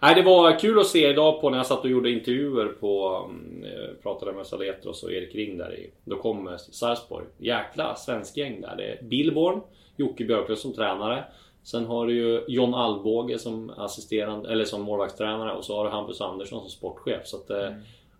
Nej, 0.02 0.14
det 0.14 0.22
var 0.22 0.58
kul 0.58 0.78
att 0.78 0.86
se 0.86 1.08
idag 1.10 1.40
på 1.40 1.50
när 1.50 1.56
jag 1.56 1.66
satt 1.66 1.84
och 1.84 1.90
gjorde 1.90 2.10
intervjuer 2.10 2.66
på... 2.66 3.22
mm, 3.30 3.64
eh, 3.64 3.88
Pratade 4.02 4.32
med 4.32 4.46
Saletros 4.46 5.02
och 5.02 5.12
Erik 5.12 5.34
Ring 5.34 5.58
där 5.58 5.74
i. 5.78 5.90
Då 6.04 6.16
kom 6.16 6.48
eh, 6.48 6.56
Sarpsborg. 6.56 7.26
Jäkla 7.38 7.94
svensk 7.94 8.36
gäng 8.36 8.60
där. 8.60 8.74
Det 8.76 8.84
är 8.84 9.02
Billborn, 9.02 9.60
Jocke 9.96 10.24
Björklund 10.24 10.58
som 10.58 10.72
tränare. 10.72 11.24
Sen 11.66 11.86
har 11.86 12.06
du 12.06 12.14
ju 12.14 12.44
John 12.48 12.74
Alvbåge 12.74 13.38
som 13.38 13.70
assisterande, 13.76 14.52
eller 14.52 14.64
som 14.64 14.82
målvaktstränare 14.82 15.52
och 15.52 15.64
så 15.64 15.76
har 15.76 15.84
du 15.84 15.90
Hampus 15.90 16.20
Andersson 16.20 16.60
som 16.60 16.70
sportchef. 16.70 17.26
Så 17.26 17.36
att, 17.36 17.50
eh, 17.50 17.70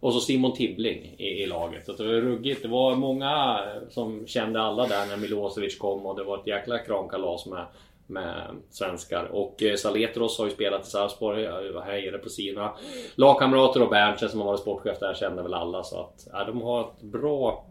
Och 0.01 0.13
så 0.13 0.21
Simon 0.21 0.53
Tibbling 0.53 1.15
i, 1.19 1.25
i 1.43 1.47
laget. 1.47 1.87
Så 1.87 1.93
det 1.93 2.05
var 2.07 2.13
ruggigt. 2.21 2.63
Det 2.63 2.69
var 2.69 2.95
många 2.95 3.59
eh, 3.65 3.89
som 3.91 4.27
kände 4.27 4.61
alla 4.61 4.87
där 4.87 5.07
när 5.07 5.17
Milosevic 5.17 5.79
kom 5.79 6.07
och 6.07 6.17
det 6.17 6.25
var 6.25 6.39
ett 6.39 6.47
jäkla 6.47 6.79
kramkalas 6.79 7.47
med 7.47 7.65
med 8.09 8.47
svenskar. 8.71 9.25
Och 9.33 9.63
eh, 9.63 9.75
Saletros 9.77 10.39
har 10.39 10.45
ju 10.45 10.51
spelat 10.51 10.87
i 10.87 10.91
Sarpsborg. 10.91 11.43
Jag 11.43 11.81
hejade 11.81 12.19
på 12.19 12.29
sina 12.29 12.73
lagkamrater 13.15 13.83
och 13.83 13.91
Berntsen 13.91 14.29
som 14.29 14.41
har 14.41 14.47
varit 14.47 14.61
sportchef 14.61 14.99
där 15.01 15.15
känner 15.15 15.43
väl 15.43 15.55
alla. 15.55 15.83
Så 15.83 16.01
att 16.01 16.29
ja, 16.33 16.45
de 16.45 16.63
har 16.63 16.81
ett 16.81 17.03
bra 17.03 17.65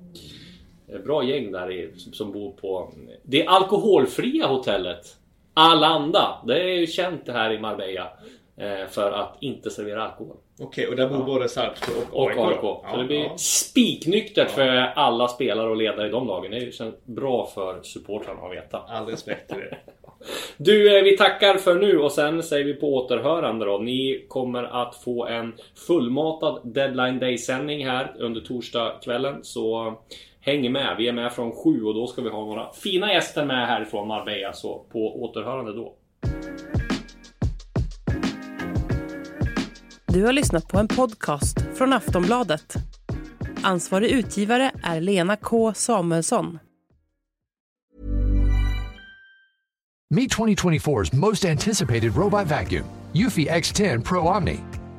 Bra 1.05 1.23
gäng 1.23 1.51
där 1.51 1.71
i, 1.71 1.91
som- 1.99 2.13
som 2.13 2.31
bor 2.31 2.51
på 2.51 2.89
det 3.23 3.45
alkoholfria 3.47 4.47
hotellet 4.47 5.15
Alanda. 5.55 6.41
Det 6.47 6.61
är 6.61 6.79
ju 6.79 6.87
känt 6.87 7.25
det 7.25 7.31
här 7.31 7.51
i 7.53 7.59
Marbella 7.59 8.09
eh, 8.57 8.87
För 8.89 9.11
att 9.11 9.37
inte 9.41 9.69
servera 9.69 10.03
alkohol. 10.03 10.35
Okej, 10.59 10.87
och 10.87 10.95
där 10.95 11.09
bor 11.09 11.23
både 11.23 11.49
Sarpsborg 11.49 11.99
och 12.11 12.23
Och 12.23 12.29
AIK. 12.29 12.37
AIK. 12.37 12.61
då? 12.61 12.85
Så 12.91 12.97
det 12.97 13.03
blir 13.03 13.23
ja. 13.23 13.37
spiknyktert 13.37 14.51
för 14.51 14.67
alla 14.95 15.27
spelare 15.27 15.69
och 15.69 15.77
ledare 15.77 16.07
i 16.07 16.11
de 16.11 16.27
lagen. 16.27 16.51
Det 16.51 16.73
känns 16.73 17.05
bra 17.05 17.45
för 17.53 17.81
supportrarna 17.83 18.41
att 18.41 18.51
veta. 18.51 18.77
All 18.87 19.05
respekt 19.05 19.49
till 19.49 19.59
det. 19.59 19.77
Du, 20.57 20.97
eh, 20.97 21.03
vi 21.03 21.17
tackar 21.17 21.55
för 21.55 21.75
nu 21.75 21.99
och 21.99 22.11
sen 22.11 22.43
säger 22.43 22.65
vi 22.65 22.73
på 22.73 22.95
återhörande 22.95 23.65
då. 23.65 23.77
Ni 23.77 24.25
kommer 24.29 24.63
att 24.63 24.95
få 24.95 25.25
en 25.25 25.53
fullmatad 25.87 26.61
Deadline 26.63 27.19
Day-sändning 27.19 27.87
här 27.87 28.15
under 28.19 28.41
torsdagskvällen. 28.41 29.43
Så 29.43 29.93
häng 30.45 30.71
med. 30.71 30.95
Vi 30.97 31.07
är 31.07 31.13
med 31.13 31.33
från 31.33 31.51
sju 31.51 31.83
och 31.83 31.93
då 31.93 32.07
ska 32.07 32.21
vi 32.21 32.29
ha 32.29 32.45
några 32.45 32.73
fina 32.73 33.13
gäster 33.13 33.45
med 33.45 33.67
härifrån 33.67 34.07
Marbella. 34.07 34.53
Så 34.53 34.85
på 34.91 35.23
återhörande 35.23 35.73
då. 35.73 35.95
Du 40.05 40.25
har 40.25 40.33
lyssnat 40.33 40.67
på 40.67 40.79
en 40.79 40.87
podcast 40.87 41.61
från 41.75 41.93
Aftonbladet. 41.93 42.75
Ansvarig 43.63 44.11
utgivare 44.11 44.71
är 44.83 45.01
Lena 45.01 45.35
K 45.35 45.73
Samuelsson. 45.73 46.59
Meet 50.09 50.31
2024's 50.31 51.15
most 51.15 51.45
anticipated 51.45 52.15
robot 52.15 52.51
vacuum, 52.51 52.85
Eufy 53.13 53.47
X10 53.47 54.03
Pro 54.03 54.19
Omni. 54.19 54.59